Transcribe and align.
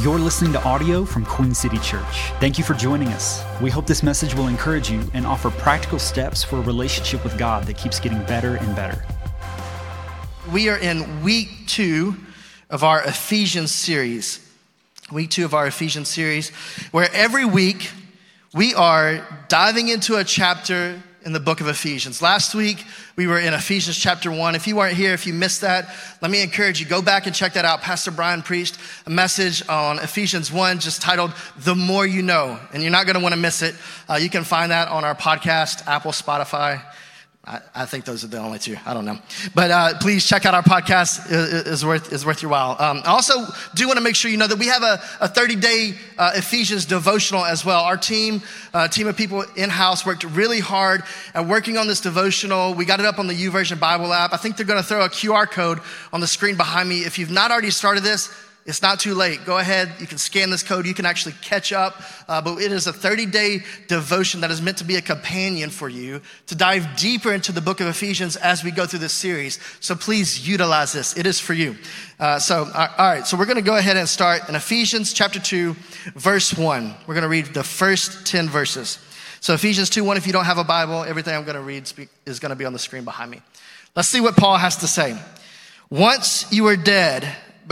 You're 0.00 0.18
listening 0.18 0.54
to 0.54 0.64
audio 0.64 1.04
from 1.04 1.26
Queen 1.26 1.52
City 1.52 1.76
Church. 1.78 2.32
Thank 2.40 2.56
you 2.56 2.64
for 2.64 2.72
joining 2.72 3.08
us. 3.08 3.44
We 3.60 3.68
hope 3.68 3.86
this 3.86 4.02
message 4.02 4.34
will 4.34 4.48
encourage 4.48 4.90
you 4.90 5.02
and 5.12 5.26
offer 5.26 5.50
practical 5.50 5.98
steps 5.98 6.42
for 6.42 6.56
a 6.56 6.62
relationship 6.62 7.22
with 7.22 7.36
God 7.36 7.64
that 7.64 7.76
keeps 7.76 8.00
getting 8.00 8.18
better 8.24 8.56
and 8.56 8.74
better. 8.74 9.04
We 10.50 10.70
are 10.70 10.78
in 10.78 11.22
week 11.22 11.66
two 11.66 12.16
of 12.70 12.82
our 12.82 13.04
Ephesians 13.04 13.70
series. 13.70 14.40
Week 15.12 15.28
two 15.28 15.44
of 15.44 15.52
our 15.52 15.66
Ephesians 15.66 16.08
series, 16.08 16.48
where 16.90 17.10
every 17.12 17.44
week 17.44 17.90
we 18.54 18.74
are 18.74 19.44
diving 19.48 19.88
into 19.88 20.16
a 20.16 20.24
chapter 20.24 21.02
in 21.24 21.32
the 21.32 21.40
book 21.40 21.60
of 21.60 21.68
Ephesians. 21.68 22.20
Last 22.20 22.54
week, 22.54 22.84
we 23.16 23.26
were 23.26 23.38
in 23.38 23.54
Ephesians 23.54 23.96
chapter 23.96 24.30
1. 24.30 24.54
If 24.54 24.66
you 24.66 24.76
weren't 24.76 24.96
here, 24.96 25.12
if 25.12 25.26
you 25.26 25.34
missed 25.34 25.60
that, 25.60 25.94
let 26.20 26.30
me 26.30 26.42
encourage 26.42 26.80
you, 26.80 26.86
go 26.86 27.02
back 27.02 27.26
and 27.26 27.34
check 27.34 27.54
that 27.54 27.64
out. 27.64 27.80
Pastor 27.80 28.10
Brian 28.10 28.42
preached 28.42 28.78
a 29.06 29.10
message 29.10 29.66
on 29.68 29.98
Ephesians 29.98 30.50
1 30.52 30.80
just 30.80 31.02
titled, 31.02 31.32
The 31.58 31.74
More 31.74 32.06
You 32.06 32.22
Know. 32.22 32.58
And 32.72 32.82
you're 32.82 32.92
not 32.92 33.06
going 33.06 33.16
to 33.16 33.22
want 33.22 33.34
to 33.34 33.40
miss 33.40 33.62
it. 33.62 33.74
Uh, 34.08 34.14
you 34.14 34.30
can 34.30 34.44
find 34.44 34.70
that 34.70 34.88
on 34.88 35.04
our 35.04 35.14
podcast, 35.14 35.86
Apple, 35.86 36.12
Spotify, 36.12 36.82
I, 37.44 37.60
I, 37.74 37.86
think 37.86 38.04
those 38.04 38.22
are 38.22 38.28
the 38.28 38.38
only 38.38 38.60
two. 38.60 38.76
I 38.86 38.94
don't 38.94 39.04
know. 39.04 39.18
But 39.52 39.70
uh, 39.72 39.98
please 39.98 40.24
check 40.24 40.46
out 40.46 40.54
our 40.54 40.62
podcast. 40.62 41.26
Is 41.66 41.84
worth, 41.84 42.12
is 42.12 42.24
worth 42.24 42.40
your 42.40 42.52
while. 42.52 42.76
Um, 42.78 43.02
I 43.04 43.10
also 43.10 43.46
do 43.74 43.88
want 43.88 43.96
to 43.96 44.02
make 44.02 44.14
sure 44.14 44.30
you 44.30 44.36
know 44.36 44.46
that 44.46 44.60
we 44.60 44.66
have 44.68 44.84
a, 44.84 45.02
a 45.20 45.26
30 45.26 45.56
day 45.56 45.94
uh, 46.18 46.32
Ephesians 46.36 46.86
devotional 46.86 47.44
as 47.44 47.64
well. 47.64 47.82
Our 47.82 47.96
team, 47.96 48.42
uh, 48.72 48.86
team 48.86 49.08
of 49.08 49.16
people 49.16 49.42
in 49.56 49.70
house, 49.70 50.06
worked 50.06 50.22
really 50.22 50.60
hard 50.60 51.02
at 51.34 51.44
working 51.44 51.78
on 51.78 51.88
this 51.88 52.00
devotional. 52.00 52.74
We 52.74 52.84
got 52.84 53.00
it 53.00 53.06
up 53.06 53.18
on 53.18 53.26
the 53.26 53.34
YouVersion 53.34 53.80
Bible 53.80 54.12
app. 54.12 54.32
I 54.32 54.36
think 54.36 54.56
they're 54.56 54.64
going 54.64 54.80
to 54.80 54.86
throw 54.86 55.04
a 55.04 55.08
QR 55.08 55.50
code 55.50 55.80
on 56.12 56.20
the 56.20 56.28
screen 56.28 56.56
behind 56.56 56.88
me. 56.88 57.00
If 57.00 57.18
you've 57.18 57.32
not 57.32 57.50
already 57.50 57.70
started 57.70 58.04
this, 58.04 58.32
it's 58.64 58.80
not 58.80 59.00
too 59.00 59.14
late. 59.14 59.44
Go 59.44 59.58
ahead. 59.58 59.92
You 59.98 60.06
can 60.06 60.18
scan 60.18 60.50
this 60.50 60.62
code. 60.62 60.86
You 60.86 60.94
can 60.94 61.04
actually 61.04 61.34
catch 61.42 61.72
up. 61.72 62.00
Uh, 62.28 62.40
but 62.40 62.58
it 62.58 62.70
is 62.70 62.86
a 62.86 62.92
30 62.92 63.26
day 63.26 63.64
devotion 63.88 64.40
that 64.42 64.52
is 64.52 64.62
meant 64.62 64.78
to 64.78 64.84
be 64.84 64.94
a 64.94 65.02
companion 65.02 65.70
for 65.70 65.88
you 65.88 66.20
to 66.46 66.54
dive 66.54 66.96
deeper 66.96 67.32
into 67.32 67.50
the 67.50 67.60
book 67.60 67.80
of 67.80 67.88
Ephesians 67.88 68.36
as 68.36 68.62
we 68.62 68.70
go 68.70 68.86
through 68.86 69.00
this 69.00 69.12
series. 69.12 69.58
So 69.80 69.96
please 69.96 70.46
utilize 70.46 70.92
this. 70.92 71.16
It 71.16 71.26
is 71.26 71.40
for 71.40 71.54
you. 71.54 71.76
Uh, 72.20 72.38
so, 72.38 72.64
all 72.72 72.88
right. 72.98 73.26
So 73.26 73.36
we're 73.36 73.46
going 73.46 73.56
to 73.56 73.62
go 73.62 73.76
ahead 73.76 73.96
and 73.96 74.08
start 74.08 74.48
in 74.48 74.54
Ephesians 74.54 75.12
chapter 75.12 75.40
2, 75.40 75.74
verse 76.14 76.56
1. 76.56 76.94
We're 77.06 77.14
going 77.14 77.22
to 77.22 77.28
read 77.28 77.46
the 77.46 77.64
first 77.64 78.26
10 78.26 78.48
verses. 78.48 78.98
So 79.40 79.54
Ephesians 79.54 79.90
2, 79.90 80.04
1, 80.04 80.16
if 80.16 80.26
you 80.28 80.32
don't 80.32 80.44
have 80.44 80.58
a 80.58 80.64
Bible, 80.64 81.02
everything 81.02 81.34
I'm 81.34 81.42
going 81.42 81.56
to 81.56 81.62
read 81.62 81.90
is 82.26 82.38
going 82.38 82.50
to 82.50 82.56
be 82.56 82.64
on 82.64 82.72
the 82.72 82.78
screen 82.78 83.02
behind 83.02 83.28
me. 83.28 83.42
Let's 83.96 84.08
see 84.08 84.20
what 84.20 84.36
Paul 84.36 84.56
has 84.56 84.76
to 84.78 84.86
say. 84.86 85.18
Once 85.90 86.50
you 86.52 86.62
were 86.62 86.76
dead, 86.76 87.28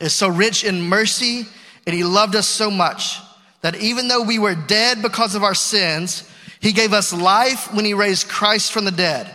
is 0.00 0.12
so 0.12 0.28
rich 0.28 0.64
in 0.64 0.82
mercy 0.82 1.46
and 1.86 1.94
he 1.94 2.04
loved 2.04 2.36
us 2.36 2.46
so 2.46 2.70
much 2.70 3.20
that 3.62 3.76
even 3.76 4.08
though 4.08 4.22
we 4.22 4.38
were 4.38 4.54
dead 4.54 5.02
because 5.02 5.34
of 5.34 5.42
our 5.42 5.54
sins, 5.54 6.28
he 6.60 6.72
gave 6.72 6.92
us 6.92 7.12
life 7.12 7.72
when 7.72 7.84
he 7.84 7.94
raised 7.94 8.28
Christ 8.28 8.72
from 8.72 8.84
the 8.84 8.90
dead. 8.90 9.30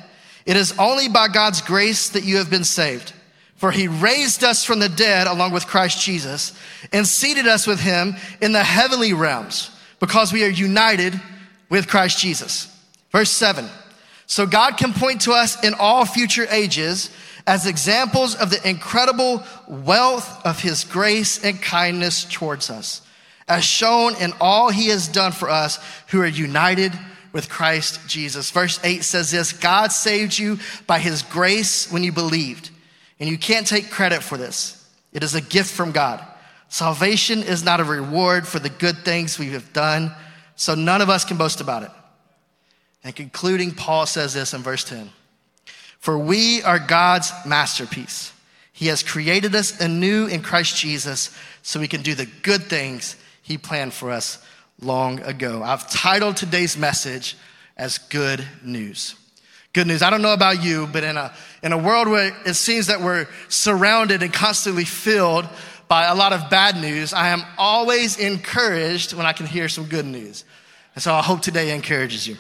It 0.46 0.56
is 0.58 0.74
only 0.78 1.08
by 1.08 1.28
God's 1.28 1.62
grace 1.62 2.10
that 2.10 2.24
you 2.24 2.38
have 2.38 2.50
been 2.50 2.64
saved. 2.64 3.14
For 3.56 3.72
he 3.72 3.88
raised 3.88 4.44
us 4.44 4.66
from 4.66 4.80
the 4.80 4.90
dead 4.90 5.28
along 5.28 5.52
with 5.52 5.68
Christ 5.68 6.02
Jesus 6.02 6.58
and 6.92 7.08
seated 7.08 7.48
us 7.48 7.68
with 7.68 7.80
him 7.80 8.16
in 8.42 8.54
the 8.54 8.64
heavenly 8.64 9.14
realms 9.14 9.70
because 10.00 10.34
we 10.34 10.44
are 10.44 10.50
united 10.50 11.20
with 11.70 11.88
Christ 11.88 12.18
Jesus. 12.18 12.68
Verse 13.12 13.30
seven. 13.30 13.70
So 14.26 14.48
God 14.48 14.78
can 14.78 14.94
point 14.94 15.22
to 15.22 15.34
us 15.34 15.64
in 15.64 15.74
all 15.76 16.06
future 16.06 16.48
ages 16.50 17.12
as 17.48 17.66
examples 17.66 18.36
of 18.36 18.50
the 18.50 18.68
incredible 18.68 19.44
wealth 19.68 20.46
of 20.46 20.62
his 20.62 20.84
grace 20.84 21.44
and 21.44 21.62
kindness 21.62 22.26
towards 22.26 22.70
us, 22.70 23.02
as 23.48 23.64
shown 23.64 24.16
in 24.16 24.34
all 24.40 24.70
he 24.70 24.88
has 24.88 25.08
done 25.08 25.32
for 25.32 25.50
us 25.50 25.80
who 26.08 26.22
are 26.22 26.28
united 26.28 26.94
with 27.34 27.50
Christ 27.50 28.08
Jesus. 28.08 28.52
Verse 28.52 28.80
8 28.84 29.04
says 29.04 29.32
this 29.32 29.54
God 29.54 29.92
saved 29.92 30.38
you 30.38 30.60
by 30.88 31.00
his 31.00 31.24
grace 31.24 31.92
when 31.92 32.04
you 32.04 32.12
believed, 32.12 32.70
and 33.20 33.30
you 33.30 33.38
can't 33.38 33.68
take 33.68 33.90
credit 33.90 34.22
for 34.24 34.38
this. 34.38 34.78
It 35.14 35.24
is 35.24 35.36
a 35.36 35.42
gift 35.42 35.72
from 35.72 35.92
God. 35.92 36.26
Salvation 36.70 37.44
is 37.44 37.64
not 37.66 37.82
a 37.82 37.84
reward 37.84 38.48
for 38.48 38.60
the 38.60 38.70
good 38.70 39.00
things 39.00 39.38
we 39.38 39.50
have 39.50 39.74
done, 39.74 40.12
so 40.56 40.74
none 40.74 41.02
of 41.02 41.10
us 41.10 41.26
can 41.26 41.38
boast 41.38 41.60
about 41.60 41.84
it. 41.84 41.92
And 43.04 43.16
concluding, 43.16 43.72
Paul 43.72 44.06
says 44.06 44.34
this 44.34 44.54
in 44.54 44.62
verse 44.62 44.84
10 44.84 45.10
for 46.02 46.18
we 46.18 46.64
are 46.64 46.80
God's 46.80 47.32
masterpiece. 47.46 48.34
He 48.74 48.88
has 48.88 49.04
created 49.04 49.54
us 49.54 49.80
anew 49.80 50.26
in 50.26 50.42
Christ 50.42 50.76
Jesus 50.76 51.30
so 51.62 51.80
we 51.80 51.88
can 51.88 52.02
do 52.02 52.16
the 52.16 52.26
good 52.42 52.64
things 52.64 53.16
He 53.44 53.60
planned 53.60 53.94
for 53.94 54.10
us 54.10 54.44
long 54.82 55.20
ago. 55.20 55.62
I've 55.64 55.88
titled 55.92 56.38
today's 56.38 56.76
message 56.76 57.38
as 57.78 58.00
Good 58.00 58.44
News. 58.64 59.16
Good 59.74 59.86
news. 59.86 60.02
I 60.02 60.10
don't 60.10 60.24
know 60.24 60.34
about 60.34 60.64
you, 60.64 60.88
but 60.92 61.04
in 61.04 61.18
a, 61.18 61.34
in 61.62 61.72
a 61.72 61.78
world 61.78 62.08
where 62.08 62.36
it 62.48 62.56
seems 62.56 62.88
that 62.88 63.00
we're 63.00 63.28
surrounded 63.48 64.24
and 64.24 64.34
constantly 64.34 64.86
filled 64.86 65.48
by 65.88 66.06
a 66.06 66.16
lot 66.16 66.34
of 66.34 66.50
bad 66.50 66.82
news, 66.82 67.14
I 67.14 67.28
am 67.28 67.44
always 67.60 68.18
encouraged 68.18 69.14
when 69.14 69.28
I 69.28 69.34
can 69.34 69.46
hear 69.46 69.70
some 69.70 69.86
good 69.86 70.06
news. 70.06 70.46
And 70.96 71.04
so 71.04 71.14
I 71.14 71.22
hope 71.22 71.42
today 71.42 71.76
encourages 71.76 72.28
you. 72.28 72.38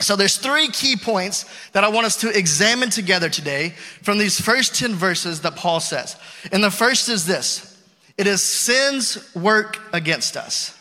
So 0.00 0.14
there's 0.14 0.36
three 0.36 0.68
key 0.68 0.96
points 0.96 1.44
that 1.72 1.82
I 1.82 1.88
want 1.88 2.06
us 2.06 2.16
to 2.18 2.30
examine 2.36 2.90
together 2.90 3.28
today 3.28 3.70
from 4.02 4.18
these 4.18 4.40
first 4.40 4.76
10 4.76 4.94
verses 4.94 5.40
that 5.40 5.56
Paul 5.56 5.80
says. 5.80 6.16
And 6.52 6.62
the 6.62 6.70
first 6.70 7.08
is 7.08 7.26
this. 7.26 7.76
It 8.16 8.26
is 8.26 8.42
sin's 8.42 9.34
work 9.34 9.80
against 9.92 10.36
us. 10.36 10.78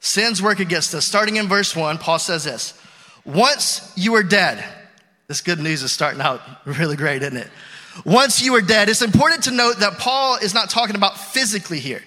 Sin's 0.00 0.42
work 0.42 0.60
against 0.60 0.94
us. 0.94 1.04
Starting 1.04 1.36
in 1.36 1.48
verse 1.48 1.74
one, 1.74 1.98
Paul 1.98 2.18
says 2.18 2.44
this. 2.44 2.74
Once 3.24 3.92
you 3.96 4.12
were 4.12 4.22
dead. 4.22 4.62
This 5.26 5.40
good 5.40 5.58
news 5.58 5.82
is 5.82 5.90
starting 5.90 6.20
out 6.20 6.42
really 6.64 6.96
great, 6.96 7.22
isn't 7.22 7.36
it? 7.36 7.48
Once 8.04 8.42
you 8.42 8.52
were 8.52 8.60
dead. 8.60 8.88
It's 8.88 9.02
important 9.02 9.44
to 9.44 9.50
note 9.50 9.78
that 9.78 9.98
Paul 9.98 10.36
is 10.36 10.52
not 10.52 10.68
talking 10.68 10.96
about 10.96 11.18
physically 11.18 11.78
here. 11.78 12.02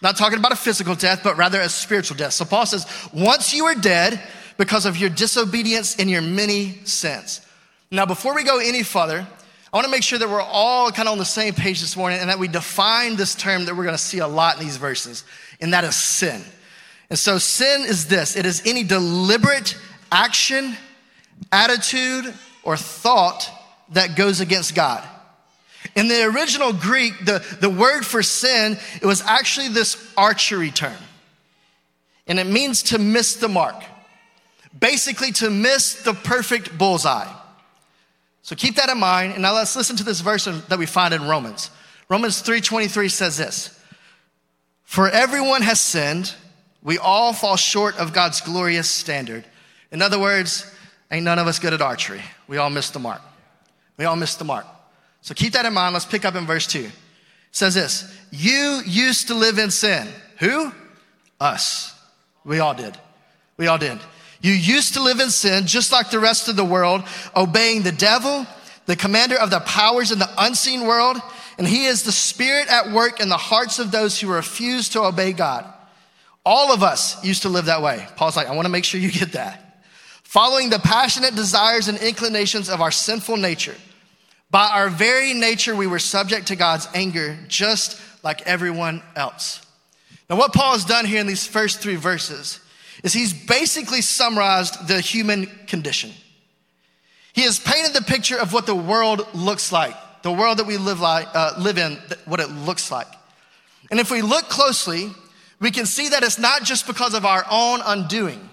Not 0.00 0.16
talking 0.16 0.38
about 0.38 0.52
a 0.52 0.56
physical 0.56 0.94
death, 0.94 1.22
but 1.24 1.36
rather 1.36 1.60
a 1.60 1.68
spiritual 1.68 2.16
death. 2.16 2.32
So 2.34 2.44
Paul 2.44 2.66
says, 2.66 2.86
once 3.12 3.52
you 3.52 3.64
were 3.64 3.74
dead, 3.74 4.20
because 4.58 4.84
of 4.84 4.98
your 4.98 5.08
disobedience 5.08 5.96
and 5.96 6.10
your 6.10 6.20
many 6.20 6.80
sins. 6.84 7.40
Now, 7.90 8.04
before 8.04 8.34
we 8.34 8.44
go 8.44 8.58
any 8.58 8.82
further, 8.82 9.26
I 9.72 9.76
want 9.76 9.86
to 9.86 9.90
make 9.90 10.02
sure 10.02 10.18
that 10.18 10.28
we're 10.28 10.42
all 10.42 10.90
kind 10.90 11.08
of 11.08 11.12
on 11.12 11.18
the 11.18 11.24
same 11.24 11.54
page 11.54 11.80
this 11.80 11.96
morning 11.96 12.18
and 12.18 12.28
that 12.28 12.38
we 12.38 12.48
define 12.48 13.16
this 13.16 13.34
term 13.34 13.64
that 13.64 13.76
we're 13.76 13.84
going 13.84 13.96
to 13.96 14.02
see 14.02 14.18
a 14.18 14.28
lot 14.28 14.58
in 14.58 14.64
these 14.64 14.76
verses, 14.76 15.24
and 15.60 15.72
that 15.72 15.84
is 15.84 15.96
sin. 15.96 16.42
And 17.08 17.18
so, 17.18 17.38
sin 17.38 17.82
is 17.86 18.08
this 18.08 18.36
it 18.36 18.44
is 18.44 18.62
any 18.66 18.82
deliberate 18.82 19.78
action, 20.10 20.76
attitude, 21.52 22.34
or 22.64 22.76
thought 22.76 23.50
that 23.90 24.16
goes 24.16 24.40
against 24.40 24.74
God. 24.74 25.06
In 25.94 26.08
the 26.08 26.24
original 26.24 26.72
Greek, 26.72 27.14
the, 27.24 27.44
the 27.60 27.70
word 27.70 28.04
for 28.04 28.22
sin, 28.22 28.76
it 29.00 29.06
was 29.06 29.22
actually 29.22 29.68
this 29.68 30.12
archery 30.16 30.70
term. 30.70 30.96
And 32.26 32.38
it 32.38 32.46
means 32.46 32.82
to 32.84 32.98
miss 32.98 33.36
the 33.36 33.48
mark 33.48 33.82
basically 34.78 35.32
to 35.32 35.50
miss 35.50 36.02
the 36.02 36.14
perfect 36.14 36.76
bullseye. 36.76 37.32
So 38.42 38.56
keep 38.56 38.76
that 38.76 38.88
in 38.88 38.98
mind. 38.98 39.34
And 39.34 39.42
now 39.42 39.54
let's 39.54 39.76
listen 39.76 39.96
to 39.96 40.04
this 40.04 40.20
verse 40.20 40.46
that 40.46 40.78
we 40.78 40.86
find 40.86 41.12
in 41.12 41.28
Romans. 41.28 41.70
Romans 42.08 42.42
3:23 42.42 43.08
says 43.10 43.36
this. 43.36 43.78
For 44.84 45.08
everyone 45.10 45.62
has 45.62 45.80
sinned, 45.80 46.34
we 46.82 46.96
all 46.96 47.34
fall 47.34 47.56
short 47.56 47.96
of 47.96 48.14
God's 48.14 48.40
glorious 48.40 48.88
standard. 48.88 49.44
In 49.92 50.00
other 50.00 50.18
words, 50.18 50.64
ain't 51.10 51.24
none 51.24 51.38
of 51.38 51.46
us 51.46 51.58
good 51.58 51.74
at 51.74 51.82
archery. 51.82 52.22
We 52.46 52.56
all 52.56 52.70
miss 52.70 52.88
the 52.90 52.98
mark. 52.98 53.20
We 53.98 54.06
all 54.06 54.16
miss 54.16 54.36
the 54.36 54.44
mark. 54.44 54.64
So 55.20 55.34
keep 55.34 55.52
that 55.52 55.66
in 55.66 55.74
mind. 55.74 55.92
Let's 55.92 56.06
pick 56.06 56.24
up 56.24 56.34
in 56.34 56.46
verse 56.46 56.66
2. 56.66 56.78
It 56.78 56.92
says 57.50 57.74
this, 57.74 58.10
you 58.30 58.80
used 58.86 59.28
to 59.28 59.34
live 59.34 59.58
in 59.58 59.70
sin. 59.70 60.08
Who? 60.38 60.72
Us. 61.40 61.94
We 62.44 62.60
all 62.60 62.74
did. 62.74 62.96
We 63.58 63.66
all 63.66 63.78
did. 63.78 63.98
You 64.40 64.52
used 64.52 64.94
to 64.94 65.02
live 65.02 65.20
in 65.20 65.30
sin 65.30 65.66
just 65.66 65.92
like 65.92 66.10
the 66.10 66.18
rest 66.18 66.48
of 66.48 66.56
the 66.56 66.64
world, 66.64 67.02
obeying 67.34 67.82
the 67.82 67.92
devil, 67.92 68.46
the 68.86 68.96
commander 68.96 69.36
of 69.36 69.50
the 69.50 69.60
powers 69.60 70.12
in 70.12 70.18
the 70.18 70.30
unseen 70.38 70.82
world, 70.82 71.18
and 71.58 71.66
he 71.66 71.86
is 71.86 72.04
the 72.04 72.12
spirit 72.12 72.68
at 72.68 72.92
work 72.92 73.20
in 73.20 73.28
the 73.28 73.36
hearts 73.36 73.78
of 73.78 73.90
those 73.90 74.18
who 74.18 74.32
refuse 74.32 74.90
to 74.90 75.02
obey 75.02 75.32
God. 75.32 75.64
All 76.46 76.72
of 76.72 76.82
us 76.82 77.22
used 77.24 77.42
to 77.42 77.48
live 77.48 77.66
that 77.66 77.82
way. 77.82 78.06
Paul's 78.16 78.36
like, 78.36 78.46
I 78.46 78.54
want 78.54 78.66
to 78.66 78.72
make 78.72 78.84
sure 78.84 79.00
you 79.00 79.10
get 79.10 79.32
that. 79.32 79.84
Following 80.22 80.70
the 80.70 80.78
passionate 80.78 81.34
desires 81.34 81.88
and 81.88 81.98
inclinations 81.98 82.68
of 82.68 82.80
our 82.80 82.90
sinful 82.90 83.38
nature. 83.38 83.74
By 84.50 84.68
our 84.68 84.88
very 84.88 85.34
nature, 85.34 85.74
we 85.74 85.86
were 85.86 85.98
subject 85.98 86.46
to 86.48 86.56
God's 86.56 86.88
anger 86.94 87.36
just 87.48 88.00
like 88.22 88.42
everyone 88.42 89.02
else. 89.16 89.60
Now, 90.30 90.36
what 90.36 90.52
Paul 90.52 90.72
has 90.72 90.84
done 90.84 91.04
here 91.04 91.20
in 91.20 91.26
these 91.26 91.46
first 91.46 91.80
three 91.80 91.96
verses 91.96 92.60
is 93.02 93.12
he's 93.12 93.32
basically 93.32 94.02
summarized 94.02 94.88
the 94.88 95.00
human 95.00 95.46
condition. 95.66 96.10
He 97.32 97.42
has 97.42 97.58
painted 97.58 97.94
the 97.94 98.02
picture 98.02 98.38
of 98.38 98.52
what 98.52 98.66
the 98.66 98.74
world 98.74 99.26
looks 99.34 99.70
like, 99.70 99.94
the 100.22 100.32
world 100.32 100.58
that 100.58 100.66
we 100.66 100.76
live, 100.76 101.00
like, 101.00 101.28
uh, 101.34 101.54
live 101.58 101.78
in, 101.78 101.98
what 102.24 102.40
it 102.40 102.50
looks 102.50 102.90
like. 102.90 103.06
And 103.90 104.00
if 104.00 104.10
we 104.10 104.22
look 104.22 104.48
closely, 104.48 105.10
we 105.60 105.70
can 105.70 105.86
see 105.86 106.08
that 106.08 106.22
it's 106.22 106.38
not 106.38 106.64
just 106.64 106.86
because 106.86 107.14
of 107.14 107.24
our 107.24 107.44
own 107.50 107.80
undoing. 107.84 108.48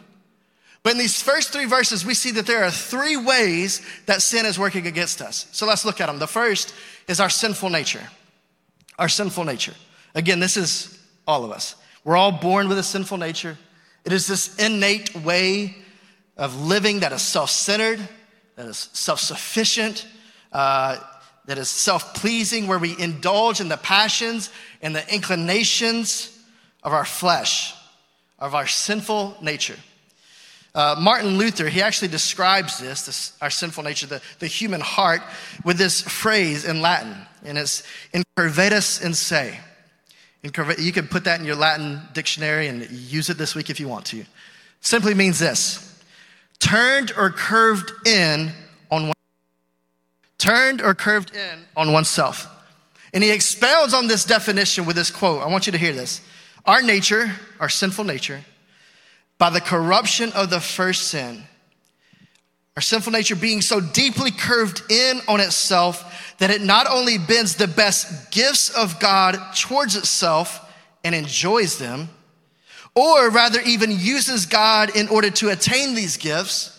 But 0.83 0.91
in 0.91 0.99
these 0.99 1.19
first 1.19 1.51
three 1.51 1.65
verses, 1.65 2.05
we 2.05 2.13
see 2.13 2.31
that 2.31 2.45
there 2.45 2.63
are 2.63 2.69
three 2.69 3.17
ways 3.17 3.81
that 4.05 4.21
sin 4.21 4.45
is 4.45 4.59
working 4.59 4.85
against 4.85 5.19
us. 5.19 5.47
So 5.51 5.65
let's 5.65 5.83
look 5.83 5.99
at 5.99 6.05
them. 6.05 6.19
The 6.19 6.27
first 6.27 6.75
is 7.07 7.19
our 7.19 7.29
sinful 7.29 7.71
nature. 7.71 8.07
Our 8.99 9.09
sinful 9.09 9.45
nature. 9.45 9.73
Again, 10.13 10.39
this 10.39 10.57
is 10.57 11.03
all 11.27 11.43
of 11.43 11.51
us. 11.51 11.75
We're 12.03 12.17
all 12.17 12.31
born 12.31 12.69
with 12.69 12.77
a 12.77 12.83
sinful 12.83 13.17
nature. 13.17 13.57
It 14.05 14.13
is 14.13 14.27
this 14.27 14.55
innate 14.57 15.15
way 15.15 15.75
of 16.37 16.61
living 16.61 16.99
that 16.99 17.11
is 17.11 17.23
self 17.23 17.49
centered, 17.49 17.99
that 18.55 18.67
is 18.67 18.89
self 18.93 19.19
sufficient, 19.19 20.07
uh, 20.53 20.97
that 21.45 21.57
is 21.57 21.69
self 21.69 22.13
pleasing, 22.13 22.67
where 22.67 22.79
we 22.79 22.97
indulge 22.99 23.59
in 23.59 23.67
the 23.67 23.77
passions 23.77 24.51
and 24.81 24.95
the 24.95 25.13
inclinations 25.13 26.37
of 26.83 26.93
our 26.93 27.05
flesh, 27.05 27.73
of 28.37 28.53
our 28.53 28.67
sinful 28.67 29.37
nature. 29.41 29.77
Uh, 30.75 30.93
Martin 30.99 31.37
Luther, 31.37 31.69
he 31.69 31.81
actually 31.81 32.09
describes 32.09 32.79
this, 32.79 33.05
this, 33.05 33.33
our 33.41 33.49
sinful 33.49 33.83
nature, 33.83 34.07
the, 34.07 34.21
the 34.39 34.47
human 34.47 34.81
heart, 34.81 35.21
with 35.63 35.77
this 35.77 36.01
phrase 36.01 36.65
in 36.65 36.81
Latin, 36.81 37.15
and 37.43 37.57
it's 37.57 37.81
incurvatus 38.13 39.03
in 39.03 39.13
se. 39.13 39.57
You 40.45 40.91
can 40.91 41.07
put 41.07 41.23
that 41.23 41.39
in 41.39 41.45
your 41.45 41.55
Latin 41.55 42.01
dictionary 42.13 42.67
and 42.67 42.89
use 42.91 43.29
it 43.29 43.37
this 43.37 43.55
week 43.55 43.69
if 43.69 43.79
you 43.79 43.87
want 43.87 44.05
to. 44.07 44.23
Simply 44.81 45.13
means 45.15 45.39
this 45.39 46.03
turned 46.59 47.11
or 47.17 47.31
curved 47.31 47.91
in 48.07 48.51
on 48.91 49.07
one 49.07 49.13
turned 50.37 50.81
or 50.81 50.93
curved 50.93 51.35
in 51.35 51.65
on 51.75 51.91
oneself. 51.91 52.47
And 53.13 53.23
he 53.23 53.31
expounds 53.31 53.93
on 53.93 54.07
this 54.07 54.25
definition 54.25 54.85
with 54.85 54.95
this 54.95 55.09
quote. 55.09 55.41
I 55.41 55.47
want 55.47 55.65
you 55.65 55.71
to 55.71 55.77
hear 55.77 55.93
this. 55.93 56.21
Our 56.65 56.81
nature, 56.81 57.31
our 57.59 57.69
sinful 57.69 58.03
nature, 58.03 58.41
by 59.37 59.49
the 59.49 59.61
corruption 59.61 60.31
of 60.33 60.49
the 60.49 60.59
first 60.59 61.07
sin, 61.07 61.43
our 62.75 62.81
sinful 62.81 63.13
nature 63.13 63.35
being 63.35 63.61
so 63.61 63.79
deeply 63.79 64.31
curved 64.31 64.83
in 64.91 65.21
on 65.27 65.39
itself 65.39 66.24
that 66.37 66.49
it 66.49 66.61
not 66.61 66.87
only 66.89 67.17
bends 67.17 67.55
the 67.55 67.67
best 67.67 68.31
gifts 68.31 68.69
of 68.69 68.99
God 68.99 69.37
towards 69.55 69.95
itself 69.95 70.61
and 71.03 71.15
enjoys 71.15 71.77
them, 71.77 72.09
or 72.93 73.29
rather 73.29 73.59
even 73.61 73.91
uses 73.91 74.45
God 74.45 74.95
in 74.95 75.07
order 75.09 75.29
to 75.29 75.49
attain 75.49 75.95
these 75.95 76.17
gifts, 76.17 76.71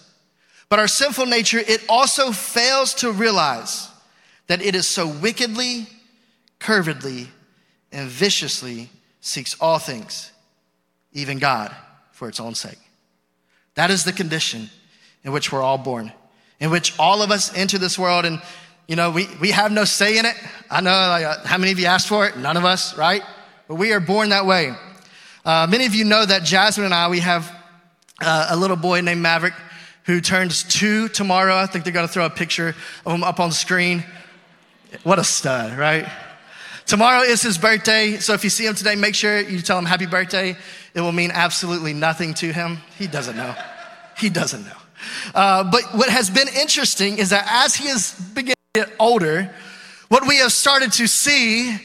but 0.68 0.78
our 0.78 0.88
sinful 0.88 1.26
nature, 1.26 1.58
it 1.58 1.84
also 1.88 2.32
fails 2.32 2.94
to 2.94 3.12
realize 3.12 3.88
that 4.46 4.62
it 4.62 4.74
is 4.74 4.86
so 4.86 5.06
wickedly, 5.06 5.86
curvedly, 6.58 7.28
and 7.92 8.08
viciously 8.08 8.88
seeks 9.20 9.56
all 9.60 9.78
things, 9.78 10.32
even 11.12 11.38
God, 11.38 11.74
for 12.12 12.28
its 12.28 12.40
own 12.40 12.54
sake. 12.54 12.78
That 13.74 13.90
is 13.90 14.04
the 14.04 14.12
condition 14.12 14.70
in 15.22 15.32
which 15.32 15.52
we're 15.52 15.62
all 15.62 15.78
born, 15.78 16.12
in 16.60 16.70
which 16.70 16.98
all 16.98 17.22
of 17.22 17.30
us 17.30 17.54
enter 17.56 17.78
this 17.78 17.98
world 17.98 18.24
and 18.24 18.40
you 18.86 18.94
know, 18.94 19.10
we, 19.10 19.28
we 19.40 19.50
have 19.50 19.72
no 19.72 19.84
say 19.84 20.18
in 20.18 20.26
it. 20.26 20.36
I 20.70 20.80
know 20.80 20.90
like, 20.90 21.24
uh, 21.24 21.44
how 21.44 21.58
many 21.58 21.72
of 21.72 21.78
you 21.78 21.86
asked 21.86 22.08
for 22.08 22.26
it? 22.26 22.36
None 22.36 22.56
of 22.56 22.64
us, 22.64 22.96
right? 22.96 23.22
But 23.66 23.76
we 23.76 23.92
are 23.92 24.00
born 24.00 24.28
that 24.28 24.46
way. 24.46 24.74
Uh, 25.44 25.66
many 25.68 25.86
of 25.86 25.94
you 25.94 26.04
know 26.04 26.24
that 26.24 26.44
Jasmine 26.44 26.86
and 26.86 26.94
I, 26.94 27.08
we 27.08 27.20
have 27.20 27.52
uh, 28.20 28.48
a 28.50 28.56
little 28.56 28.76
boy 28.76 29.00
named 29.00 29.22
Maverick 29.22 29.54
who 30.04 30.20
turns 30.20 30.62
two 30.62 31.08
tomorrow. 31.08 31.56
I 31.56 31.66
think 31.66 31.84
they're 31.84 31.92
going 31.92 32.06
to 32.06 32.12
throw 32.12 32.26
a 32.26 32.30
picture 32.30 32.76
of 33.04 33.12
him 33.12 33.24
up 33.24 33.40
on 33.40 33.48
the 33.48 33.54
screen. 33.54 34.04
What 35.02 35.18
a 35.18 35.24
stud, 35.24 35.76
right? 35.76 36.08
Tomorrow 36.86 37.22
is 37.22 37.42
his 37.42 37.58
birthday, 37.58 38.18
so 38.18 38.32
if 38.32 38.44
you 38.44 38.50
see 38.50 38.66
him 38.66 38.76
today, 38.76 38.94
make 38.94 39.16
sure 39.16 39.40
you 39.40 39.60
tell 39.60 39.78
him 39.78 39.84
happy 39.84 40.06
birthday. 40.06 40.56
It 40.94 41.00
will 41.00 41.10
mean 41.10 41.32
absolutely 41.32 41.92
nothing 41.92 42.34
to 42.34 42.52
him. 42.52 42.78
He 42.96 43.08
doesn't 43.08 43.36
know. 43.36 43.54
He 44.16 44.30
doesn't 44.30 44.64
know. 44.64 44.76
Uh, 45.34 45.64
but 45.64 45.82
what 45.94 46.08
has 46.08 46.30
been 46.30 46.48
interesting 46.48 47.18
is 47.18 47.30
that 47.30 47.46
as 47.48 47.74
he 47.74 47.88
is 47.88 48.12
beginning 48.34 48.55
get 48.76 48.92
older, 48.98 49.50
what 50.08 50.26
we 50.26 50.36
have 50.36 50.52
started 50.52 50.92
to 50.92 51.08
see 51.08 51.76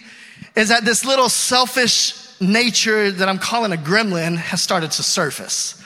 is 0.55 0.69
that 0.69 0.83
this 0.83 1.05
little 1.05 1.29
selfish 1.29 2.39
nature 2.41 3.11
that 3.11 3.29
I'm 3.29 3.37
calling 3.37 3.71
a 3.71 3.77
gremlin 3.77 4.35
has 4.35 4.61
started 4.61 4.91
to 4.91 5.03
surface. 5.03 5.81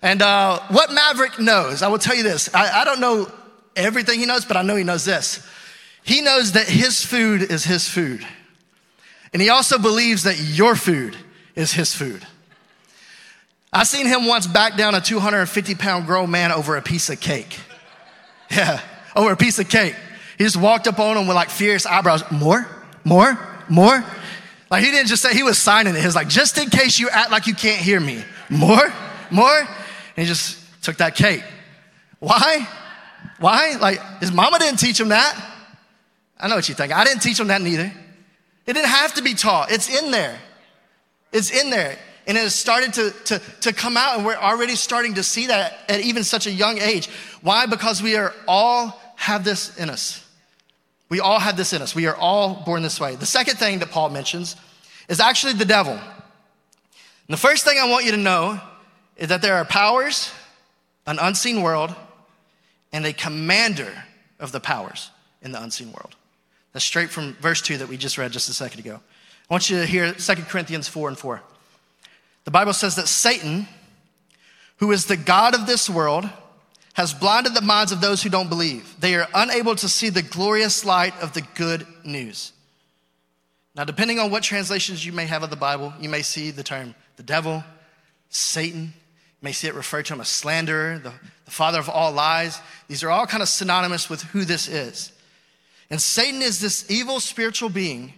And 0.00 0.22
uh, 0.22 0.60
what 0.68 0.92
Maverick 0.92 1.40
knows, 1.40 1.82
I 1.82 1.88
will 1.88 1.98
tell 1.98 2.14
you 2.14 2.22
this 2.22 2.54
I, 2.54 2.82
I 2.82 2.84
don't 2.84 3.00
know 3.00 3.30
everything 3.74 4.20
he 4.20 4.26
knows, 4.26 4.44
but 4.44 4.56
I 4.56 4.62
know 4.62 4.76
he 4.76 4.84
knows 4.84 5.04
this. 5.04 5.44
He 6.04 6.20
knows 6.20 6.52
that 6.52 6.68
his 6.68 7.04
food 7.04 7.42
is 7.42 7.64
his 7.64 7.88
food. 7.88 8.24
And 9.32 9.42
he 9.42 9.48
also 9.48 9.78
believes 9.78 10.22
that 10.22 10.38
your 10.38 10.76
food 10.76 11.16
is 11.56 11.72
his 11.72 11.94
food. 11.94 12.24
I 13.72 13.82
seen 13.82 14.06
him 14.06 14.26
once 14.26 14.46
back 14.46 14.76
down 14.76 14.94
a 14.94 15.00
250 15.00 15.74
pound 15.74 16.06
grown 16.06 16.30
man 16.30 16.52
over 16.52 16.76
a 16.76 16.82
piece 16.82 17.10
of 17.10 17.18
cake. 17.20 17.58
Yeah, 18.50 18.80
over 19.16 19.32
a 19.32 19.36
piece 19.36 19.58
of 19.58 19.68
cake. 19.68 19.96
He 20.38 20.44
just 20.44 20.56
walked 20.56 20.86
up 20.86 20.98
on 20.98 21.16
him 21.16 21.26
with 21.26 21.36
like 21.36 21.50
fierce 21.50 21.86
eyebrows. 21.86 22.22
More, 22.30 22.66
more, 23.04 23.38
more. 23.68 24.04
Like 24.70 24.84
he 24.84 24.90
didn't 24.90 25.08
just 25.08 25.22
say 25.22 25.34
he 25.34 25.42
was 25.42 25.58
signing 25.58 25.94
it. 25.94 26.00
He 26.00 26.06
was 26.06 26.16
like, 26.16 26.28
just 26.28 26.58
in 26.58 26.70
case 26.70 26.98
you 26.98 27.08
act 27.08 27.30
like 27.30 27.46
you 27.46 27.54
can't 27.54 27.80
hear 27.80 28.00
me. 28.00 28.24
More, 28.50 28.92
more. 29.30 29.58
And 29.58 29.68
he 30.16 30.24
just 30.24 30.58
took 30.82 30.96
that 30.96 31.14
cake. 31.14 31.44
Why? 32.18 32.66
Why? 33.38 33.76
Like 33.80 34.00
his 34.20 34.32
mama 34.32 34.58
didn't 34.58 34.78
teach 34.78 34.98
him 34.98 35.10
that. 35.10 35.52
I 36.38 36.48
know 36.48 36.56
what 36.56 36.68
you 36.68 36.74
think. 36.74 36.92
I 36.92 37.04
didn't 37.04 37.20
teach 37.20 37.38
him 37.38 37.48
that 37.48 37.62
neither. 37.62 37.92
It 38.66 38.72
didn't 38.72 38.88
have 38.88 39.14
to 39.14 39.22
be 39.22 39.34
taught. 39.34 39.70
It's 39.70 39.88
in 39.88 40.10
there. 40.10 40.38
It's 41.32 41.50
in 41.50 41.70
there. 41.70 41.98
And 42.26 42.38
it 42.38 42.40
has 42.40 42.54
started 42.54 42.94
to, 42.94 43.10
to, 43.26 43.38
to 43.60 43.72
come 43.74 43.98
out, 43.98 44.16
and 44.16 44.24
we're 44.24 44.34
already 44.34 44.76
starting 44.76 45.14
to 45.14 45.22
see 45.22 45.48
that 45.48 45.78
at 45.90 46.00
even 46.00 46.24
such 46.24 46.46
a 46.46 46.50
young 46.50 46.78
age. 46.78 47.08
Why? 47.42 47.66
Because 47.66 48.02
we 48.02 48.16
are 48.16 48.32
all 48.48 48.98
have 49.16 49.44
this 49.44 49.76
in 49.76 49.90
us. 49.90 50.23
We 51.08 51.20
all 51.20 51.38
have 51.38 51.56
this 51.56 51.72
in 51.72 51.82
us. 51.82 51.94
We 51.94 52.06
are 52.06 52.16
all 52.16 52.62
born 52.64 52.82
this 52.82 52.98
way. 52.98 53.16
The 53.16 53.26
second 53.26 53.56
thing 53.56 53.78
that 53.80 53.90
Paul 53.90 54.10
mentions 54.10 54.56
is 55.08 55.20
actually 55.20 55.52
the 55.54 55.64
devil. 55.64 55.92
And 55.92 56.00
the 57.28 57.36
first 57.36 57.64
thing 57.64 57.78
I 57.78 57.88
want 57.88 58.04
you 58.04 58.12
to 58.12 58.16
know 58.16 58.60
is 59.16 59.28
that 59.28 59.42
there 59.42 59.54
are 59.56 59.64
powers, 59.64 60.32
an 61.06 61.18
unseen 61.20 61.62
world, 61.62 61.94
and 62.92 63.04
a 63.06 63.12
commander 63.12 64.04
of 64.40 64.52
the 64.52 64.60
powers 64.60 65.10
in 65.42 65.52
the 65.52 65.62
unseen 65.62 65.92
world. 65.92 66.16
That's 66.72 66.84
straight 66.84 67.10
from 67.10 67.34
verse 67.34 67.62
2 67.62 67.78
that 67.78 67.88
we 67.88 67.96
just 67.96 68.18
read 68.18 68.32
just 68.32 68.48
a 68.48 68.52
second 68.52 68.80
ago. 68.80 69.00
I 69.48 69.54
want 69.54 69.70
you 69.70 69.78
to 69.78 69.86
hear 69.86 70.12
2 70.12 70.34
Corinthians 70.44 70.88
4 70.88 71.08
and 71.08 71.18
4. 71.18 71.40
The 72.44 72.50
Bible 72.50 72.72
says 72.72 72.96
that 72.96 73.08
Satan, 73.08 73.68
who 74.78 74.90
is 74.90 75.06
the 75.06 75.16
God 75.16 75.54
of 75.54 75.66
this 75.66 75.88
world, 75.88 76.28
has 76.94 77.12
blinded 77.12 77.54
the 77.54 77.60
minds 77.60 77.92
of 77.92 78.00
those 78.00 78.22
who 78.22 78.30
don't 78.30 78.48
believe. 78.48 78.96
They 79.00 79.16
are 79.16 79.28
unable 79.34 79.74
to 79.76 79.88
see 79.88 80.08
the 80.08 80.22
glorious 80.22 80.84
light 80.84 81.14
of 81.20 81.34
the 81.34 81.42
good 81.54 81.86
news. 82.04 82.52
Now, 83.74 83.84
depending 83.84 84.20
on 84.20 84.30
what 84.30 84.44
translations 84.44 85.04
you 85.04 85.12
may 85.12 85.26
have 85.26 85.42
of 85.42 85.50
the 85.50 85.56
Bible, 85.56 85.92
you 86.00 86.08
may 86.08 86.22
see 86.22 86.50
the 86.50 86.62
term 86.62 86.94
the 87.16 87.24
devil, 87.24 87.62
Satan. 88.28 88.82
You 88.82 89.42
may 89.42 89.52
see 89.52 89.66
it 89.66 89.74
referred 89.74 90.06
to 90.06 90.14
him 90.14 90.20
as 90.20 90.28
slanderer, 90.28 90.98
the, 90.98 91.12
the 91.44 91.50
father 91.50 91.78
of 91.78 91.88
all 91.88 92.12
lies. 92.12 92.60
These 92.88 93.02
are 93.02 93.10
all 93.10 93.26
kind 93.26 93.42
of 93.42 93.48
synonymous 93.48 94.08
with 94.08 94.22
who 94.22 94.44
this 94.44 94.68
is. 94.68 95.12
And 95.90 96.00
Satan 96.00 96.42
is 96.42 96.60
this 96.60 96.88
evil 96.90 97.20
spiritual 97.20 97.68
being, 97.68 98.14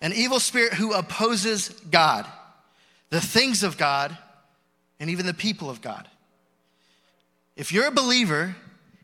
an 0.00 0.12
evil 0.12 0.40
spirit 0.40 0.74
who 0.74 0.92
opposes 0.92 1.70
God, 1.90 2.26
the 3.08 3.20
things 3.20 3.62
of 3.62 3.76
God, 3.76 4.16
and 4.98 5.10
even 5.10 5.26
the 5.26 5.34
people 5.34 5.68
of 5.70 5.80
God. 5.80 6.06
If 7.60 7.72
you're 7.72 7.86
a 7.86 7.92
believer, 7.92 8.56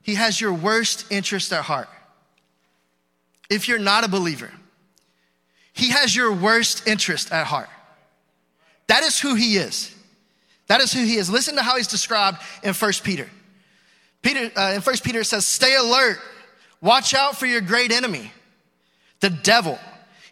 he 0.02 0.16
has 0.16 0.40
your 0.40 0.52
worst 0.52 1.06
interest 1.12 1.52
at 1.52 1.62
heart. 1.62 1.88
If 3.48 3.68
you're 3.68 3.78
not 3.78 4.02
a 4.02 4.08
believer, 4.08 4.50
he 5.72 5.90
has 5.90 6.16
your 6.16 6.32
worst 6.32 6.88
interest 6.88 7.30
at 7.30 7.46
heart. 7.46 7.68
That 8.88 9.04
is 9.04 9.20
who 9.20 9.34
he 9.34 9.56
is. 9.56 9.94
That 10.68 10.80
is 10.80 10.92
who 10.92 11.04
he 11.04 11.16
is. 11.16 11.30
Listen 11.30 11.54
to 11.56 11.62
how 11.62 11.76
he's 11.76 11.86
described 11.86 12.38
in 12.64 12.74
1 12.74 12.92
Peter. 13.04 13.28
Peter 14.22 14.50
uh, 14.58 14.72
in 14.74 14.80
1 14.80 14.96
Peter 15.04 15.22
says, 15.22 15.46
"Stay 15.46 15.76
alert 15.76 16.18
Watch 16.80 17.14
out 17.14 17.36
for 17.36 17.46
your 17.46 17.60
great 17.60 17.90
enemy, 17.90 18.30
the 19.20 19.30
devil. 19.30 19.78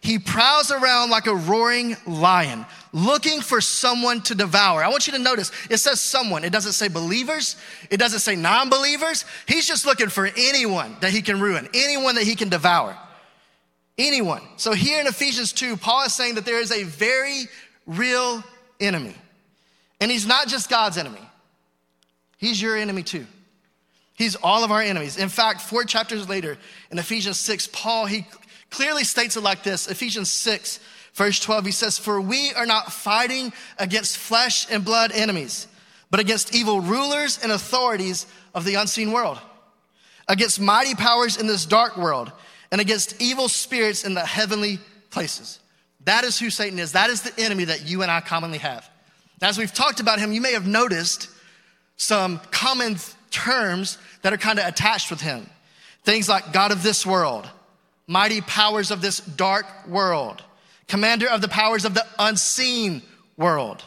He 0.01 0.19
prowls 0.19 0.71
around 0.71 1.09
like 1.09 1.25
a 1.25 1.35
roaring 1.35 1.97
lion, 2.05 2.65
looking 2.95 3.41
for 3.41 3.59
someone 3.59 4.21
to 4.21 4.33
devour. 4.33 4.81
I 4.81 4.87
want 4.87 5.05
you 5.05 5.13
to 5.13 5.19
notice 5.19 5.51
it 5.69 5.77
says 5.77 5.99
someone. 5.99 6.45
It 6.45 6.51
doesn't 6.51 6.71
say 6.71 6.87
believers. 6.87 7.57
It 7.91 7.97
doesn't 7.97 8.19
say 8.19 8.37
non 8.37 8.69
believers. 8.69 9.25
He's 9.47 9.67
just 9.67 9.85
looking 9.85 10.07
for 10.07 10.29
anyone 10.37 10.95
that 11.01 11.11
he 11.11 11.21
can 11.21 11.41
ruin, 11.41 11.67
anyone 11.73 12.15
that 12.15 12.23
he 12.23 12.35
can 12.35 12.47
devour. 12.47 12.97
Anyone. 13.97 14.41
So 14.55 14.71
here 14.71 14.99
in 15.01 15.07
Ephesians 15.07 15.51
2, 15.51 15.75
Paul 15.77 16.05
is 16.05 16.13
saying 16.13 16.35
that 16.35 16.45
there 16.45 16.59
is 16.59 16.71
a 16.71 16.83
very 16.83 17.43
real 17.85 18.43
enemy. 18.79 19.15
And 19.99 20.09
he's 20.09 20.25
not 20.25 20.47
just 20.47 20.69
God's 20.69 20.97
enemy, 20.97 21.21
he's 22.37 22.61
your 22.61 22.77
enemy 22.77 23.03
too. 23.03 23.27
He's 24.13 24.37
all 24.37 24.63
of 24.63 24.71
our 24.71 24.81
enemies. 24.81 25.17
In 25.17 25.27
fact, 25.27 25.59
four 25.59 25.83
chapters 25.83 26.29
later 26.29 26.57
in 26.89 26.97
Ephesians 26.97 27.37
6, 27.37 27.67
Paul, 27.73 28.05
he 28.05 28.25
clearly 28.69 29.03
states 29.03 29.35
it 29.35 29.41
like 29.41 29.63
this 29.63 29.87
Ephesians 29.87 30.29
6, 30.29 30.79
verse 31.15 31.39
12, 31.39 31.65
he 31.65 31.71
says, 31.71 31.97
For 31.97 32.21
we 32.21 32.53
are 32.53 32.65
not 32.65 32.93
fighting 32.93 33.51
against 33.79 34.17
flesh 34.17 34.67
and 34.69 34.85
blood 34.85 35.11
enemies, 35.11 35.67
but 36.11 36.19
against 36.19 36.53
evil 36.53 36.79
rulers 36.81 37.39
and 37.41 37.51
authorities 37.51 38.27
of 38.53 38.63
the 38.63 38.75
unseen 38.75 39.11
world, 39.11 39.39
against 40.27 40.61
mighty 40.61 40.93
powers 40.93 41.37
in 41.37 41.47
this 41.47 41.65
dark 41.65 41.97
world, 41.97 42.31
and 42.71 42.79
against 42.79 43.19
evil 43.21 43.47
spirits 43.47 44.03
in 44.03 44.13
the 44.13 44.25
heavenly 44.25 44.79
places. 45.09 45.59
That 46.05 46.23
is 46.23 46.39
who 46.39 46.49
Satan 46.49 46.77
is. 46.77 46.91
That 46.91 47.09
is 47.09 47.21
the 47.21 47.41
enemy 47.41 47.65
that 47.65 47.87
you 47.87 48.01
and 48.01 48.11
I 48.11 48.21
commonly 48.21 48.59
have. 48.59 48.89
As 49.41 49.57
we've 49.57 49.73
talked 49.73 49.99
about 49.99 50.19
him, 50.19 50.31
you 50.31 50.41
may 50.41 50.53
have 50.53 50.67
noticed 50.67 51.29
some 51.97 52.39
common 52.51 52.97
terms 53.31 53.97
that 54.21 54.33
are 54.33 54.37
kind 54.37 54.59
of 54.59 54.65
attached 54.65 55.09
with 55.09 55.21
him. 55.21 55.49
Things 56.03 56.29
like 56.29 56.53
God 56.53 56.71
of 56.71 56.83
this 56.83 57.05
world, 57.05 57.47
mighty 58.07 58.41
powers 58.41 58.91
of 58.91 59.01
this 59.01 59.19
dark 59.19 59.87
world, 59.87 60.43
commander 60.87 61.27
of 61.27 61.41
the 61.41 61.47
powers 61.47 61.85
of 61.85 61.93
the 61.93 62.05
unseen 62.19 63.01
world. 63.37 63.83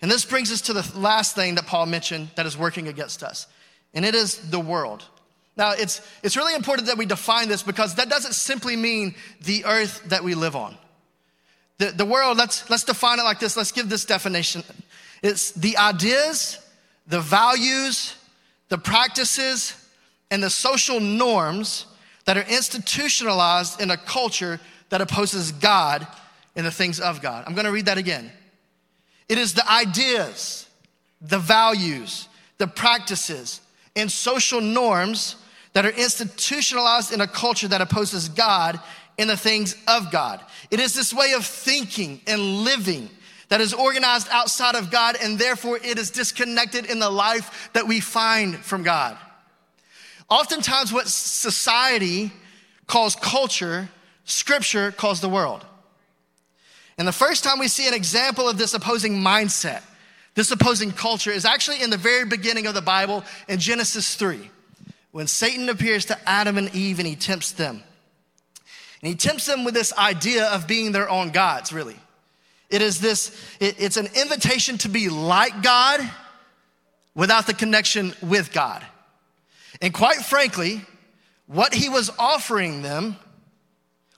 And 0.00 0.10
this 0.10 0.24
brings 0.24 0.52
us 0.52 0.60
to 0.62 0.72
the 0.72 0.90
last 0.98 1.34
thing 1.34 1.56
that 1.56 1.66
Paul 1.66 1.86
mentioned 1.86 2.30
that 2.36 2.46
is 2.46 2.56
working 2.56 2.88
against 2.88 3.22
us, 3.22 3.46
and 3.94 4.04
it 4.04 4.14
is 4.14 4.50
the 4.50 4.60
world. 4.60 5.04
Now, 5.56 5.72
it's, 5.72 6.00
it's 6.22 6.36
really 6.36 6.54
important 6.54 6.86
that 6.86 6.96
we 6.96 7.04
define 7.04 7.48
this 7.48 7.64
because 7.64 7.96
that 7.96 8.08
doesn't 8.08 8.34
simply 8.34 8.76
mean 8.76 9.16
the 9.40 9.64
earth 9.64 10.02
that 10.06 10.22
we 10.22 10.36
live 10.36 10.54
on. 10.54 10.78
The, 11.78 11.86
the 11.86 12.04
world, 12.04 12.38
let's, 12.38 12.68
let's 12.70 12.84
define 12.84 13.18
it 13.18 13.24
like 13.24 13.40
this. 13.40 13.56
Let's 13.56 13.72
give 13.72 13.88
this 13.88 14.04
definition. 14.04 14.62
It's 15.20 15.50
the 15.50 15.76
ideas, 15.76 16.58
the 17.08 17.20
values, 17.20 18.14
the 18.68 18.78
practices, 18.78 19.74
and 20.30 20.42
the 20.42 20.50
social 20.50 21.00
norms 21.00 21.86
that 22.24 22.36
are 22.36 22.44
institutionalized 22.48 23.80
in 23.80 23.90
a 23.90 23.96
culture 23.96 24.60
that 24.90 25.00
opposes 25.00 25.50
God 25.50 26.06
and 26.58 26.66
the 26.66 26.72
things 26.72 26.98
of 26.98 27.22
God. 27.22 27.44
I'm 27.46 27.54
going 27.54 27.66
to 27.66 27.72
read 27.72 27.86
that 27.86 27.98
again. 27.98 28.32
It 29.28 29.38
is 29.38 29.54
the 29.54 29.70
ideas, 29.70 30.68
the 31.20 31.38
values, 31.38 32.28
the 32.58 32.66
practices, 32.66 33.60
and 33.94 34.10
social 34.10 34.60
norms 34.60 35.36
that 35.72 35.86
are 35.86 35.90
institutionalized 35.90 37.12
in 37.12 37.20
a 37.20 37.28
culture 37.28 37.68
that 37.68 37.80
opposes 37.80 38.28
God 38.28 38.80
in 39.18 39.28
the 39.28 39.36
things 39.36 39.76
of 39.86 40.10
God. 40.10 40.40
It 40.72 40.80
is 40.80 40.94
this 40.94 41.14
way 41.14 41.32
of 41.34 41.46
thinking 41.46 42.20
and 42.26 42.64
living 42.64 43.08
that 43.50 43.60
is 43.60 43.72
organized 43.72 44.26
outside 44.32 44.74
of 44.74 44.90
God, 44.90 45.16
and 45.22 45.38
therefore 45.38 45.76
it 45.76 45.96
is 45.96 46.10
disconnected 46.10 46.86
in 46.86 46.98
the 46.98 47.08
life 47.08 47.70
that 47.72 47.86
we 47.86 48.00
find 48.00 48.56
from 48.56 48.82
God. 48.82 49.16
Oftentimes, 50.28 50.92
what 50.92 51.06
society 51.06 52.32
calls 52.88 53.14
culture, 53.14 53.88
scripture 54.24 54.90
calls 54.90 55.20
the 55.20 55.28
world. 55.28 55.64
And 56.98 57.06
the 57.06 57.12
first 57.12 57.44
time 57.44 57.60
we 57.60 57.68
see 57.68 57.86
an 57.86 57.94
example 57.94 58.48
of 58.48 58.58
this 58.58 58.74
opposing 58.74 59.14
mindset, 59.14 59.82
this 60.34 60.50
opposing 60.50 60.90
culture, 60.90 61.30
is 61.30 61.44
actually 61.44 61.80
in 61.80 61.90
the 61.90 61.96
very 61.96 62.24
beginning 62.24 62.66
of 62.66 62.74
the 62.74 62.82
Bible 62.82 63.24
in 63.46 63.60
Genesis 63.60 64.16
3, 64.16 64.50
when 65.12 65.28
Satan 65.28 65.68
appears 65.68 66.06
to 66.06 66.28
Adam 66.28 66.58
and 66.58 66.74
Eve 66.74 66.98
and 66.98 67.06
he 67.06 67.14
tempts 67.14 67.52
them. 67.52 67.84
And 69.00 69.08
he 69.08 69.14
tempts 69.14 69.46
them 69.46 69.64
with 69.64 69.74
this 69.74 69.96
idea 69.96 70.46
of 70.46 70.66
being 70.66 70.90
their 70.90 71.08
own 71.08 71.30
gods, 71.30 71.72
really. 71.72 71.96
It 72.68 72.82
is 72.82 73.00
this, 73.00 73.30
it, 73.60 73.76
it's 73.78 73.96
an 73.96 74.08
invitation 74.20 74.76
to 74.78 74.88
be 74.88 75.08
like 75.08 75.62
God 75.62 76.00
without 77.14 77.46
the 77.46 77.54
connection 77.54 78.12
with 78.20 78.52
God. 78.52 78.84
And 79.80 79.94
quite 79.94 80.18
frankly, 80.18 80.82
what 81.46 81.72
he 81.72 81.88
was 81.88 82.10
offering 82.18 82.82
them, 82.82 83.16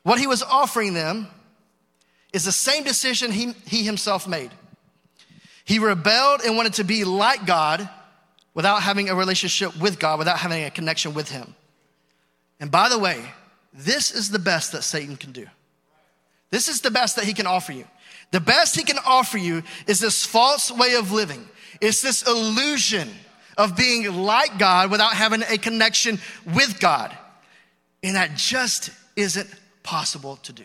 what 0.02 0.18
he 0.18 0.26
was 0.26 0.42
offering 0.42 0.94
them 0.94 1.28
is 2.32 2.44
the 2.44 2.52
same 2.52 2.84
decision 2.84 3.32
he, 3.32 3.52
he 3.66 3.82
himself 3.82 4.28
made. 4.28 4.50
He 5.64 5.78
rebelled 5.78 6.40
and 6.42 6.56
wanted 6.56 6.75
to 6.75 6.84
be 6.84 7.04
like 7.04 7.46
God 7.46 7.88
without 8.54 8.82
having 8.82 9.08
a 9.08 9.14
relationship 9.14 9.76
with 9.80 9.99
God, 9.99 10.18
without 10.18 10.38
having 10.38 10.64
a 10.64 10.70
connection 10.70 11.14
with 11.14 11.30
him. 11.30 11.54
And 12.58 12.70
by 12.70 12.88
the 12.88 12.99
way, 12.99 13.22
this 13.72 14.10
is 14.10 14.30
the 14.30 14.38
best 14.38 14.72
that 14.72 14.82
Satan 14.82 15.16
can 15.16 15.32
do. 15.32 15.46
This 16.50 16.68
is 16.68 16.80
the 16.80 16.90
best 16.90 17.16
that 17.16 17.25
he 17.25 17.32
can 17.32 17.46
offer 17.46 17.72
you. 17.72 17.84
The 18.32 18.40
best 18.40 18.76
he 18.76 18.82
can 18.82 18.99
offer 19.04 19.38
you 19.38 19.62
is 19.87 20.00
this 20.00 20.25
false 20.25 20.70
way 20.70 20.94
of 20.94 21.12
living. 21.12 21.49
It's 21.80 22.02
this 22.02 22.26
illusion 22.26 23.08
of 23.56 23.76
being 23.76 24.12
like 24.12 24.58
God 24.58 24.90
without 24.90 25.14
having 25.14 25.42
a 25.42 25.58
connection 25.58 26.18
with 26.54 26.80
God. 26.80 27.16
And 28.02 28.16
that 28.16 28.34
just 28.37 28.90
isn't 29.16 29.49
possible 29.82 30.37
to 30.42 30.52
do. 30.52 30.64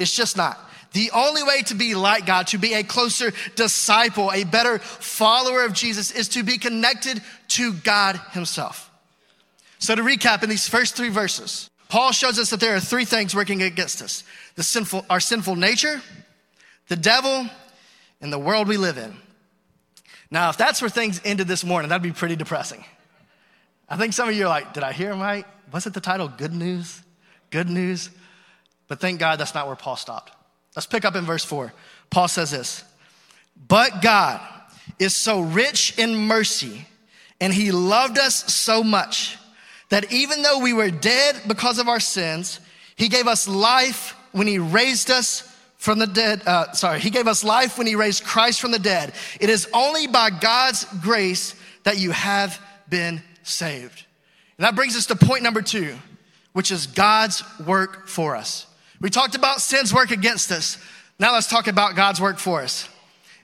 It's 0.00 0.16
just 0.16 0.36
not. 0.36 0.58
The 0.92 1.10
only 1.12 1.44
way 1.44 1.62
to 1.62 1.74
be 1.74 1.94
like 1.94 2.26
God, 2.26 2.48
to 2.48 2.58
be 2.58 2.74
a 2.74 2.82
closer 2.82 3.32
disciple, 3.54 4.32
a 4.32 4.44
better 4.44 4.78
follower 4.78 5.64
of 5.64 5.74
Jesus, 5.74 6.10
is 6.10 6.28
to 6.30 6.42
be 6.42 6.58
connected 6.58 7.22
to 7.48 7.74
God 7.74 8.16
Himself. 8.32 8.90
So, 9.78 9.94
to 9.94 10.02
recap 10.02 10.42
in 10.42 10.48
these 10.48 10.68
first 10.68 10.96
three 10.96 11.10
verses, 11.10 11.70
Paul 11.88 12.12
shows 12.12 12.38
us 12.38 12.50
that 12.50 12.60
there 12.60 12.74
are 12.74 12.80
three 12.80 13.04
things 13.04 13.34
working 13.34 13.62
against 13.62 14.02
us 14.02 14.24
the 14.56 14.62
sinful, 14.62 15.04
our 15.08 15.20
sinful 15.20 15.54
nature, 15.54 16.00
the 16.88 16.96
devil, 16.96 17.46
and 18.20 18.32
the 18.32 18.38
world 18.38 18.66
we 18.66 18.78
live 18.78 18.98
in. 18.98 19.14
Now, 20.30 20.48
if 20.48 20.56
that's 20.56 20.80
where 20.80 20.88
things 20.88 21.20
ended 21.24 21.46
this 21.46 21.64
morning, 21.64 21.90
that'd 21.90 22.02
be 22.02 22.12
pretty 22.12 22.36
depressing. 22.36 22.84
I 23.88 23.96
think 23.96 24.12
some 24.12 24.28
of 24.28 24.34
you 24.34 24.46
are 24.46 24.48
like, 24.48 24.72
did 24.72 24.82
I 24.82 24.92
hear 24.92 25.10
him 25.10 25.20
right? 25.20 25.44
Was 25.72 25.86
it 25.86 25.94
the 25.94 26.00
title 26.00 26.28
Good 26.28 26.54
News? 26.54 27.02
Good 27.50 27.68
News? 27.68 28.10
But 28.90 28.98
thank 28.98 29.20
God 29.20 29.38
that's 29.38 29.54
not 29.54 29.68
where 29.68 29.76
Paul 29.76 29.94
stopped. 29.94 30.32
Let's 30.74 30.84
pick 30.84 31.04
up 31.04 31.14
in 31.14 31.24
verse 31.24 31.44
4. 31.44 31.72
Paul 32.10 32.26
says 32.26 32.50
this 32.50 32.82
But 33.68 34.02
God 34.02 34.40
is 34.98 35.14
so 35.14 35.40
rich 35.40 35.96
in 35.96 36.16
mercy, 36.16 36.88
and 37.40 37.54
he 37.54 37.70
loved 37.70 38.18
us 38.18 38.52
so 38.52 38.82
much 38.82 39.38
that 39.90 40.12
even 40.12 40.42
though 40.42 40.58
we 40.58 40.72
were 40.72 40.90
dead 40.90 41.40
because 41.46 41.78
of 41.78 41.86
our 41.86 42.00
sins, 42.00 42.58
he 42.96 43.08
gave 43.08 43.28
us 43.28 43.46
life 43.46 44.16
when 44.32 44.48
he 44.48 44.58
raised 44.58 45.08
us 45.08 45.42
from 45.76 46.00
the 46.00 46.08
dead. 46.08 46.42
Uh, 46.44 46.72
sorry, 46.72 46.98
he 46.98 47.10
gave 47.10 47.28
us 47.28 47.44
life 47.44 47.78
when 47.78 47.86
he 47.86 47.94
raised 47.94 48.24
Christ 48.24 48.60
from 48.60 48.72
the 48.72 48.78
dead. 48.80 49.12
It 49.40 49.50
is 49.50 49.68
only 49.72 50.08
by 50.08 50.30
God's 50.30 50.84
grace 51.00 51.54
that 51.84 51.96
you 51.96 52.10
have 52.10 52.60
been 52.88 53.22
saved. 53.44 54.04
And 54.58 54.64
that 54.64 54.74
brings 54.74 54.96
us 54.96 55.06
to 55.06 55.14
point 55.14 55.44
number 55.44 55.62
two, 55.62 55.94
which 56.54 56.72
is 56.72 56.88
God's 56.88 57.44
work 57.60 58.08
for 58.08 58.34
us. 58.34 58.66
We 59.00 59.10
talked 59.10 59.34
about 59.34 59.60
sin's 59.60 59.94
work 59.94 60.10
against 60.10 60.50
us. 60.50 60.78
Now 61.18 61.32
let's 61.32 61.46
talk 61.46 61.66
about 61.66 61.96
God's 61.96 62.20
work 62.20 62.38
for 62.38 62.60
us. 62.60 62.88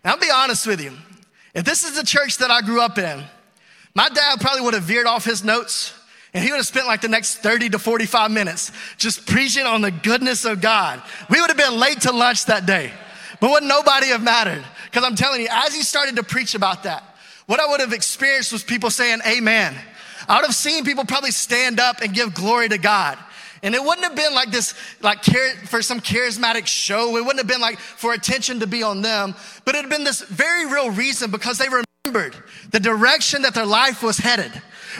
And 0.05 0.13
I'll 0.13 0.21
be 0.21 0.31
honest 0.33 0.67
with 0.67 0.81
you. 0.81 0.93
If 1.55 1.65
this 1.65 1.85
is 1.85 1.97
the 1.97 2.05
church 2.05 2.39
that 2.39 2.51
I 2.51 2.61
grew 2.61 2.81
up 2.81 2.99
in, 2.99 3.25
my 3.95 4.09
dad 4.11 4.41
probably 4.41 4.61
would 4.63 4.75
have 4.75 4.83
veered 4.83 5.07
off 5.07 5.25
his 5.25 5.43
notes 5.43 5.95
and 6.35 6.45
he 6.45 6.51
would 6.51 6.59
have 6.59 6.67
spent 6.67 6.87
like 6.87 7.01
the 7.01 7.09
next 7.09 7.37
30 7.37 7.71
to 7.71 7.79
45 7.79 8.31
minutes 8.31 8.71
just 8.99 9.27
preaching 9.27 9.65
on 9.65 9.81
the 9.81 9.91
goodness 9.91 10.45
of 10.45 10.61
God. 10.61 11.03
We 11.31 11.41
would 11.41 11.49
have 11.49 11.57
been 11.57 11.81
late 11.81 12.03
to 12.03 12.13
lunch 12.13 12.45
that 12.45 12.67
day, 12.67 12.93
but 13.41 13.51
would 13.51 13.63
nobody 13.63 14.09
have 14.09 14.23
mattered? 14.23 14.63
Because 14.85 15.03
I'm 15.03 15.17
telling 15.17 15.41
you, 15.41 15.49
as 15.51 15.75
he 15.75 15.83
started 15.83 16.17
to 16.17 16.23
preach 16.23 16.55
about 16.55 16.83
that, 16.83 17.03
what 17.47 17.59
I 17.59 17.67
would 17.67 17.81
have 17.81 17.95
experienced 17.95 18.53
was 18.53 18.63
people 18.63 18.91
saying, 18.91 19.21
Amen. 19.27 19.75
I 20.29 20.37
would 20.37 20.45
have 20.45 20.55
seen 20.55 20.85
people 20.85 21.07
probably 21.07 21.31
stand 21.31 21.81
up 21.81 22.03
and 22.03 22.13
give 22.13 22.35
glory 22.35 22.69
to 22.69 22.79
God. 22.79 23.17
And 23.63 23.75
it 23.75 23.83
wouldn't 23.83 24.07
have 24.07 24.17
been 24.17 24.35
like 24.35 24.51
this, 24.51 24.75
like 25.03 25.25
for 25.67 25.83
some 25.83 26.01
charismatic 26.01 26.67
show. 26.67 27.17
It 27.17 27.21
wouldn't 27.21 27.39
have 27.39 27.47
been 27.47 27.61
like 27.61 27.79
for 27.79 28.13
attention 28.13 28.61
to 28.61 28.67
be 28.67 28.83
on 28.83 29.03
them, 29.03 29.35
but 29.65 29.75
it 29.75 29.83
had 29.83 29.91
been 29.91 30.05
this 30.05 30.23
very 30.23 30.67
real 30.67 30.91
reason 30.91 31.31
because 31.31 31.59
they 31.59 31.69
remembered 31.69 32.37
the 32.71 32.81
direction 32.81 33.43
that 33.43 33.55
their 33.55 33.67
life 33.67 34.03
was 34.03 34.19
headed 34.19 34.53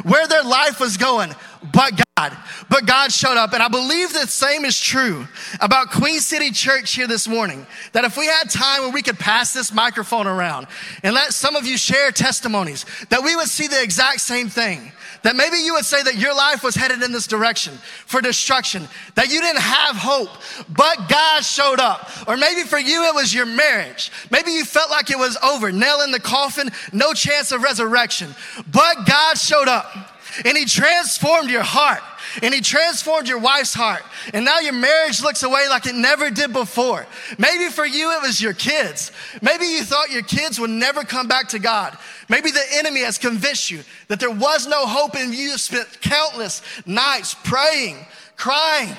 where 0.03 0.27
their 0.27 0.43
life 0.43 0.81
was 0.81 0.97
going. 0.97 1.35
But 1.73 2.01
God, 2.17 2.37
but 2.69 2.87
God 2.87 3.13
showed 3.13 3.37
up. 3.37 3.53
And 3.53 3.63
I 3.63 3.69
believe 3.69 4.13
the 4.13 4.27
same 4.27 4.65
is 4.65 4.81
true 4.81 5.27
about 5.61 5.91
Queen 5.91 6.21
City 6.21 6.51
Church 6.51 6.95
here 6.95 7.07
this 7.07 7.27
morning. 7.27 7.67
That 7.93 8.05
if 8.05 8.17
we 8.17 8.27
had 8.27 8.51
time 8.51 8.83
where 8.83 8.91
we 8.91 9.03
could 9.03 9.19
pass 9.19 9.53
this 9.53 9.73
microphone 9.73 10.27
around 10.27 10.67
and 11.03 11.15
let 11.15 11.33
some 11.33 11.57
of 11.57 11.67
you 11.67 11.77
share 11.77 12.11
testimonies, 12.13 12.85
that 13.09 13.23
we 13.23 13.35
would 13.37 13.49
see 13.49 13.67
the 13.67 13.83
exact 13.83 14.21
same 14.21 14.49
thing. 14.49 14.93
That 15.27 15.35
maybe 15.35 15.57
you 15.57 15.75
would 15.75 15.85
say 15.85 16.05
that 16.05 16.19
your 16.19 16.33
life 16.37 16.63
was 16.63 16.77
headed 16.77 17.03
in 17.03 17.11
this 17.11 17.27
direction 17.27 17.75
for 18.07 18.21
destruction, 18.21 18.87
that 19.17 19.29
you 19.29 19.41
didn't 19.41 19.61
have 19.61 19.97
hope, 19.97 20.29
but 20.69 21.09
God 21.09 21.45
showed 21.45 21.81
up. 21.81 22.09
Or 22.29 22.37
maybe 22.37 22.63
for 22.63 22.79
you 22.79 23.07
it 23.07 23.15
was 23.17 23.35
your 23.35 23.45
marriage. 23.45 24.13
Maybe 24.31 24.53
you 24.53 24.65
felt 24.65 24.89
like 24.89 25.11
it 25.11 25.19
was 25.19 25.37
over, 25.39 25.73
nail 25.73 26.03
in 26.03 26.13
the 26.13 26.21
coffin, 26.21 26.71
no 26.93 27.13
chance 27.13 27.51
of 27.51 27.65
resurrection, 27.65 28.37
but 28.71 29.05
God 29.05 29.37
showed 29.37 29.67
up 29.67 30.16
and 30.45 30.57
he 30.57 30.65
transformed 30.65 31.51
your 31.51 31.63
heart 31.63 32.03
and 32.43 32.53
he 32.53 32.61
transformed 32.61 33.29
your 33.29 33.39
wife's 33.39 33.75
heart. 33.75 34.03
And 34.35 34.45
now 34.45 34.59
your 34.59 34.73
marriage 34.73 35.23
looks 35.23 35.43
away 35.43 35.69
like 35.69 35.87
it 35.87 35.95
never 35.95 36.31
did 36.31 36.53
before. 36.53 37.07
Maybe 37.39 37.71
for 37.71 37.87
you, 37.87 38.13
it 38.13 38.23
was 38.23 38.41
your 38.41 38.53
kids. 38.53 39.13
Maybe 39.41 39.67
you 39.67 39.85
thought 39.85 40.11
your 40.11 40.23
kids 40.23 40.61
would 40.61 40.71
never 40.71 41.03
come 41.03 41.29
back 41.29 41.49
to 41.49 41.59
God. 41.59 41.97
Maybe 42.29 42.51
the 42.51 42.65
enemy 42.73 43.01
has 43.01 43.19
convinced 43.19 43.71
you 43.71 43.81
that 44.09 44.21
there 44.21 44.31
was 44.31 44.67
no 44.67 44.87
hope 44.87 45.15
and 45.15 45.35
you 45.35 45.51
have 45.51 45.61
spent 45.61 46.01
countless 46.01 46.63
nights 46.85 47.35
praying, 47.45 48.05
crying, 48.37 48.95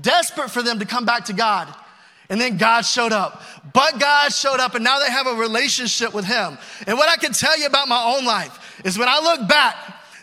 desperate 0.00 0.50
for 0.50 0.62
them 0.62 0.78
to 0.78 0.84
come 0.84 1.04
back 1.04 1.26
to 1.26 1.32
God. 1.32 1.72
And 2.28 2.40
then 2.40 2.56
God 2.56 2.82
showed 2.82 3.12
up. 3.12 3.42
But 3.72 3.98
God 3.98 4.32
showed 4.32 4.60
up 4.60 4.74
and 4.74 4.84
now 4.84 5.00
they 5.00 5.10
have 5.10 5.26
a 5.26 5.34
relationship 5.34 6.14
with 6.14 6.24
Him. 6.24 6.58
And 6.86 6.96
what 6.96 7.08
I 7.08 7.16
can 7.16 7.32
tell 7.32 7.58
you 7.58 7.66
about 7.66 7.88
my 7.88 8.16
own 8.16 8.24
life 8.24 8.80
is 8.84 8.96
when 8.96 9.08
I 9.08 9.18
look 9.18 9.48
back, 9.48 9.74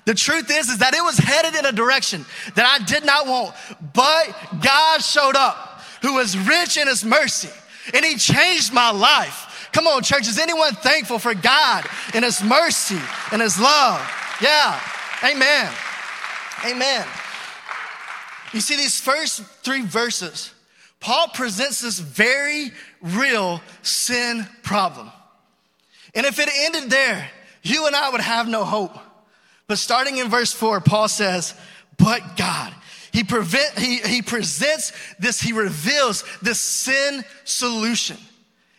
the 0.07 0.15
truth 0.15 0.49
is, 0.49 0.69
is 0.69 0.77
that 0.77 0.93
it 0.93 1.03
was 1.03 1.17
headed 1.17 1.59
in 1.59 1.65
a 1.65 1.71
direction 1.73 2.25
that 2.55 2.65
I 2.65 2.81
did 2.85 3.05
not 3.05 3.27
want, 3.27 3.53
but 3.93 4.33
God 4.63 5.03
showed 5.03 5.35
up, 5.35 5.81
who 6.01 6.13
was 6.13 6.37
rich 6.37 6.77
in 6.77 6.87
his 6.87 7.03
mercy, 7.03 7.49
and 7.93 8.05
he 8.05 8.15
changed 8.15 8.71
my 8.71 8.89
life. 8.89 9.69
Come 9.73 9.85
on, 9.85 10.03
church, 10.03 10.29
is 10.29 10.39
anyone 10.39 10.73
thankful 10.75 11.19
for 11.19 11.33
God 11.35 11.85
and 12.13 12.23
his 12.23 12.41
mercy 12.41 12.97
and 13.33 13.41
his 13.41 13.59
love? 13.59 13.99
Yeah, 14.41 14.79
amen. 15.25 15.73
Amen. 16.65 17.05
You 18.53 18.61
see, 18.61 18.77
these 18.77 19.01
first 19.01 19.43
three 19.61 19.81
verses, 19.81 20.53
Paul 21.01 21.27
presents 21.33 21.81
this 21.81 21.99
very 21.99 22.71
real 23.01 23.59
sin 23.81 24.47
problem. 24.63 25.11
And 26.15 26.25
if 26.25 26.39
it 26.39 26.47
ended 26.53 26.89
there, 26.89 27.29
you 27.61 27.87
and 27.87 27.93
I 27.93 28.09
would 28.09 28.21
have 28.21 28.47
no 28.47 28.63
hope. 28.63 28.97
But 29.67 29.77
starting 29.77 30.17
in 30.17 30.29
verse 30.29 30.53
four, 30.53 30.79
Paul 30.81 31.07
says, 31.07 31.53
but 31.97 32.37
God. 32.37 32.73
He, 33.11 33.23
prevent, 33.23 33.77
he, 33.77 33.97
he 33.97 34.21
presents 34.21 34.93
this, 35.17 35.41
he 35.41 35.51
reveals 35.51 36.23
this 36.41 36.59
sin 36.59 37.25
solution. 37.43 38.17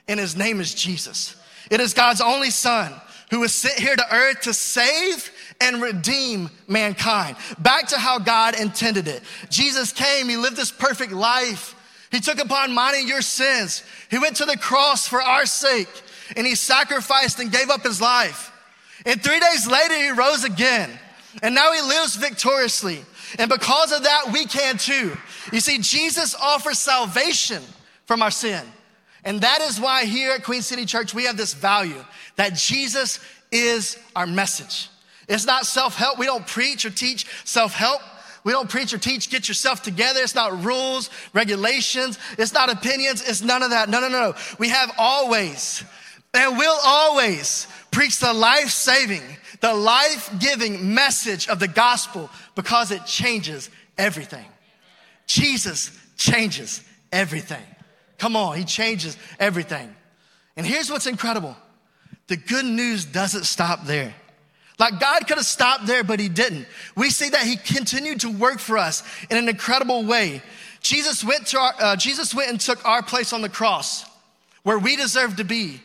And 0.07 0.19
his 0.19 0.37
name 0.37 0.61
is 0.61 0.75
Jesus. 0.75 1.37
It 1.71 1.81
is 1.81 1.93
God's 1.93 2.21
only 2.21 2.51
son 2.51 2.93
who 3.31 3.41
was 3.41 3.55
sent 3.55 3.79
here 3.79 3.95
to 3.95 4.15
earth 4.15 4.43
to 4.43 4.55
save 4.55 5.31
and 5.61 5.83
redeem 5.83 6.49
mankind 6.67 7.37
back 7.59 7.89
to 7.89 7.99
how 7.99 8.19
God 8.19 8.59
intended 8.59 9.09
it. 9.09 9.23
Jesus 9.51 9.93
came, 9.93 10.29
he 10.29 10.37
lived 10.37 10.57
this 10.57 10.71
perfect 10.71 11.13
life. 11.13 11.75
He 12.11 12.21
took 12.21 12.39
upon 12.39 12.73
mine 12.73 12.95
and 12.97 13.09
your 13.09 13.21
sins. 13.21 13.83
He 14.11 14.19
went 14.19 14.37
to 14.37 14.47
the 14.47 14.57
cross 14.57 15.07
for 15.07 15.21
our 15.21 15.45
sake 15.45 15.89
and 16.37 16.47
he 16.47 16.55
sacrificed 16.55 17.39
and 17.41 17.53
gave 17.53 17.69
up 17.69 17.83
his 17.83 18.01
life. 18.01 18.53
And 19.07 19.23
three 19.23 19.41
days 19.41 19.67
later, 19.67 19.95
he 19.95 20.11
rose 20.11 20.45
again. 20.45 20.91
And 21.43 21.55
now 21.55 21.73
he 21.73 21.81
lives 21.83 22.17
victoriously. 22.17 23.05
And 23.39 23.51
because 23.51 23.93
of 23.93 24.05
that, 24.05 24.31
we 24.33 24.47
can 24.47 24.79
too. 24.79 25.17
You 25.53 25.61
see, 25.61 25.79
Jesus 25.79 26.35
offers 26.35 26.79
salvation 26.79 27.63
from 28.07 28.23
our 28.23 28.31
sin. 28.31 28.65
And 29.25 29.41
that 29.43 29.61
is 29.61 29.81
why 29.81 30.05
here 30.05 30.33
at 30.33 30.45
Queen 30.45 30.63
City 30.63 30.87
Church, 30.87 31.13
we 31.15 31.25
have 31.25 31.37
this 31.37 31.55
value 31.55 32.03
that 32.37 32.55
Jesus 32.55 33.21
is 33.53 33.99
our 34.17 34.27
message. 34.27 34.89
It's 35.29 35.45
not 35.45 35.67
self 35.67 35.97
help. 35.97 36.19
We 36.19 36.27
don't 36.27 36.47
preach 36.47 36.85
or 36.85 36.91
teach 36.91 37.27
self 37.45 37.75
help. 37.75 38.01
We 38.45 38.53
don't 38.53 38.71
preach 38.71 38.95
or 38.95 38.99
teach 38.99 39.31
get 39.31 39.49
yourself 39.49 39.83
together. 39.83 40.21
It's 40.23 40.35
not 40.35 40.65
rules, 40.65 41.11
regulations. 41.35 42.19
It's 42.39 42.55
not 42.55 42.71
opinions. 42.71 43.29
It's 43.29 43.43
none 43.43 43.63
of 43.63 43.71
that. 43.71 43.91
No, 43.91 44.01
no, 44.01 44.09
no, 44.09 44.31
no. 44.31 44.35
We 44.59 44.71
have 44.71 44.91
always 44.97 45.85
and 46.35 46.59
will 46.59 46.79
always 46.85 47.67
preach 47.91 48.19
the 48.19 48.33
life 48.33 48.69
saving, 48.69 49.23
the 49.61 49.75
life 49.75 50.31
giving 50.39 50.95
message 50.95 51.49
of 51.49 51.59
the 51.59 51.69
gospel 51.69 52.31
because 52.55 52.91
it 52.91 53.05
changes 53.07 53.71
everything. 53.97 54.45
Jesus 55.27 55.91
changes 56.17 56.83
everything. 57.13 57.63
Come 58.19 58.37
on, 58.37 58.57
he 58.57 58.65
changes 58.65 59.17
everything. 59.39 59.95
And 60.57 60.67
here's 60.67 60.91
what's 60.91 61.07
incredible 61.07 61.57
the 62.27 62.37
good 62.37 62.67
news 62.67 63.05
doesn't 63.07 63.45
stop 63.45 63.87
there. 63.87 64.15
Like 64.79 65.01
God 65.01 65.27
could 65.27 65.39
have 65.39 65.47
stopped 65.47 65.87
there, 65.87 66.05
but 66.05 66.21
he 66.21 66.29
didn't. 66.29 66.67
We 66.95 67.11
see 67.11 67.31
that 67.31 67.43
he 67.43 67.57
continued 67.57 68.21
to 68.21 68.31
work 68.31 68.59
for 68.59 68.79
us 68.79 69.03
in 69.31 69.37
an 69.37 69.49
incredible 69.49 70.05
way. 70.05 70.43
Jesus 70.81 71.25
went, 71.25 71.47
to 71.49 71.59
our, 71.59 71.75
uh, 71.81 71.97
Jesus 71.97 72.35
went 72.35 72.51
and 72.51 72.61
took 72.61 72.85
our 72.87 73.03
place 73.03 73.33
on 73.33 73.41
the 73.41 73.49
cross 73.49 74.05
where 74.63 74.79
we 74.79 74.95
deserve 74.95 75.37
to 75.37 75.45
be. 75.45 75.81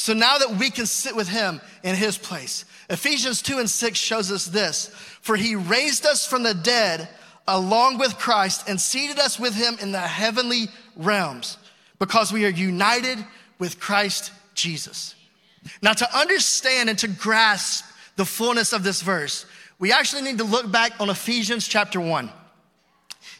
So 0.00 0.14
now 0.14 0.38
that 0.38 0.56
we 0.56 0.70
can 0.70 0.86
sit 0.86 1.14
with 1.14 1.28
him 1.28 1.60
in 1.82 1.94
his 1.94 2.16
place. 2.16 2.64
Ephesians 2.88 3.42
2 3.42 3.58
and 3.58 3.68
6 3.68 3.98
shows 3.98 4.32
us 4.32 4.46
this 4.46 4.86
For 5.20 5.36
he 5.36 5.56
raised 5.56 6.06
us 6.06 6.26
from 6.26 6.42
the 6.42 6.54
dead 6.54 7.06
along 7.46 7.98
with 7.98 8.16
Christ 8.16 8.66
and 8.66 8.80
seated 8.80 9.18
us 9.18 9.38
with 9.38 9.54
him 9.54 9.76
in 9.78 9.92
the 9.92 9.98
heavenly 9.98 10.68
realms 10.96 11.58
because 11.98 12.32
we 12.32 12.46
are 12.46 12.48
united 12.48 13.18
with 13.58 13.78
Christ 13.78 14.32
Jesus. 14.54 15.14
Now, 15.82 15.92
to 15.92 16.18
understand 16.18 16.88
and 16.88 16.98
to 17.00 17.08
grasp 17.08 17.84
the 18.16 18.24
fullness 18.24 18.72
of 18.72 18.82
this 18.82 19.02
verse, 19.02 19.44
we 19.78 19.92
actually 19.92 20.22
need 20.22 20.38
to 20.38 20.44
look 20.44 20.72
back 20.72 20.98
on 20.98 21.10
Ephesians 21.10 21.68
chapter 21.68 22.00
1. 22.00 22.30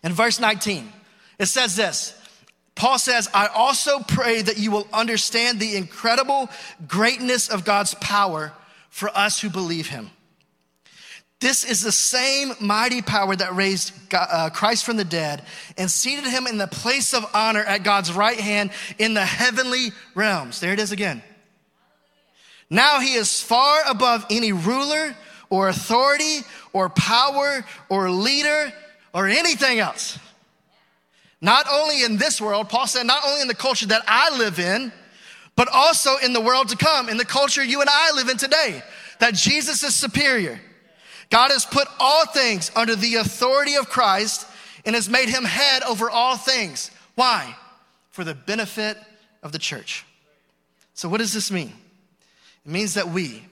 In 0.04 0.12
verse 0.12 0.38
19, 0.38 0.92
it 1.38 1.46
says 1.46 1.74
this 1.74 2.19
Paul 2.80 2.98
says, 2.98 3.28
I 3.34 3.48
also 3.48 3.98
pray 3.98 4.40
that 4.40 4.56
you 4.56 4.70
will 4.70 4.88
understand 4.90 5.60
the 5.60 5.76
incredible 5.76 6.48
greatness 6.88 7.50
of 7.50 7.66
God's 7.66 7.92
power 7.92 8.54
for 8.88 9.10
us 9.10 9.38
who 9.38 9.50
believe 9.50 9.86
him. 9.88 10.08
This 11.40 11.62
is 11.62 11.82
the 11.82 11.92
same 11.92 12.54
mighty 12.58 13.02
power 13.02 13.36
that 13.36 13.54
raised 13.54 13.92
uh, 14.14 14.48
Christ 14.48 14.86
from 14.86 14.96
the 14.96 15.04
dead 15.04 15.42
and 15.76 15.90
seated 15.90 16.24
him 16.24 16.46
in 16.46 16.56
the 16.56 16.66
place 16.66 17.12
of 17.12 17.26
honor 17.34 17.62
at 17.62 17.82
God's 17.82 18.14
right 18.14 18.40
hand 18.40 18.70
in 18.96 19.12
the 19.12 19.26
heavenly 19.26 19.88
realms. 20.14 20.60
There 20.60 20.72
it 20.72 20.80
is 20.80 20.90
again. 20.90 21.22
Now 22.70 23.00
he 23.00 23.12
is 23.12 23.42
far 23.42 23.82
above 23.90 24.24
any 24.30 24.52
ruler 24.52 25.14
or 25.50 25.68
authority 25.68 26.46
or 26.72 26.88
power 26.88 27.62
or 27.90 28.10
leader 28.10 28.72
or 29.12 29.28
anything 29.28 29.80
else. 29.80 30.18
Not 31.40 31.66
only 31.70 32.02
in 32.02 32.16
this 32.16 32.40
world, 32.40 32.68
Paul 32.68 32.86
said, 32.86 33.06
not 33.06 33.24
only 33.26 33.40
in 33.40 33.48
the 33.48 33.54
culture 33.54 33.86
that 33.86 34.02
I 34.06 34.36
live 34.36 34.58
in, 34.58 34.92
but 35.56 35.68
also 35.72 36.16
in 36.18 36.32
the 36.32 36.40
world 36.40 36.68
to 36.68 36.76
come, 36.76 37.08
in 37.08 37.16
the 37.16 37.24
culture 37.24 37.62
you 37.62 37.80
and 37.80 37.90
I 37.90 38.12
live 38.12 38.28
in 38.28 38.36
today, 38.36 38.82
that 39.18 39.34
Jesus 39.34 39.82
is 39.82 39.94
superior. 39.94 40.60
God 41.30 41.50
has 41.50 41.64
put 41.64 41.86
all 41.98 42.26
things 42.26 42.70
under 42.74 42.96
the 42.96 43.16
authority 43.16 43.76
of 43.76 43.88
Christ 43.88 44.46
and 44.84 44.94
has 44.94 45.08
made 45.08 45.28
him 45.28 45.44
head 45.44 45.82
over 45.82 46.10
all 46.10 46.36
things. 46.36 46.90
Why? 47.14 47.54
For 48.10 48.24
the 48.24 48.34
benefit 48.34 48.96
of 49.42 49.52
the 49.52 49.58
church. 49.58 50.04
So, 50.94 51.08
what 51.08 51.18
does 51.18 51.32
this 51.32 51.50
mean? 51.50 51.72
It 52.66 52.70
means 52.70 52.94
that 52.94 53.08
we, 53.08 53.44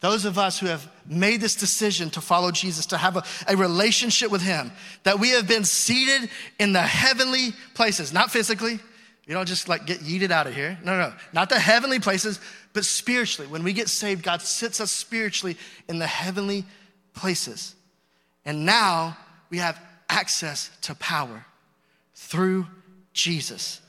those 0.00 0.24
of 0.24 0.38
us 0.38 0.58
who 0.58 0.66
have 0.66 0.90
made 1.06 1.40
this 1.40 1.54
decision 1.54 2.10
to 2.10 2.20
follow 2.20 2.50
Jesus, 2.50 2.86
to 2.86 2.98
have 2.98 3.16
a, 3.16 3.24
a, 3.48 3.56
relationship 3.56 4.30
with 4.30 4.42
Him, 4.42 4.70
that 5.04 5.18
we 5.18 5.30
have 5.30 5.48
been 5.48 5.64
seated 5.64 6.28
in 6.58 6.72
the 6.72 6.82
heavenly 6.82 7.52
places, 7.74 8.12
not 8.12 8.30
physically. 8.30 8.78
You 9.26 9.34
don't 9.34 9.48
just 9.48 9.68
like 9.68 9.86
get 9.86 10.00
yeeted 10.00 10.30
out 10.30 10.46
of 10.46 10.54
here. 10.54 10.78
No, 10.84 10.98
no, 10.98 11.14
not 11.32 11.48
the 11.48 11.58
heavenly 11.58 12.00
places, 12.00 12.38
but 12.74 12.84
spiritually. 12.84 13.50
When 13.50 13.62
we 13.62 13.72
get 13.72 13.88
saved, 13.88 14.22
God 14.22 14.42
sits 14.42 14.80
us 14.80 14.92
spiritually 14.92 15.56
in 15.88 15.98
the 15.98 16.06
heavenly 16.06 16.66
places. 17.14 17.74
And 18.44 18.66
now 18.66 19.16
we 19.48 19.58
have 19.58 19.80
access 20.10 20.70
to 20.82 20.94
power 20.96 21.46
through 22.14 22.66
Jesus 23.14 23.80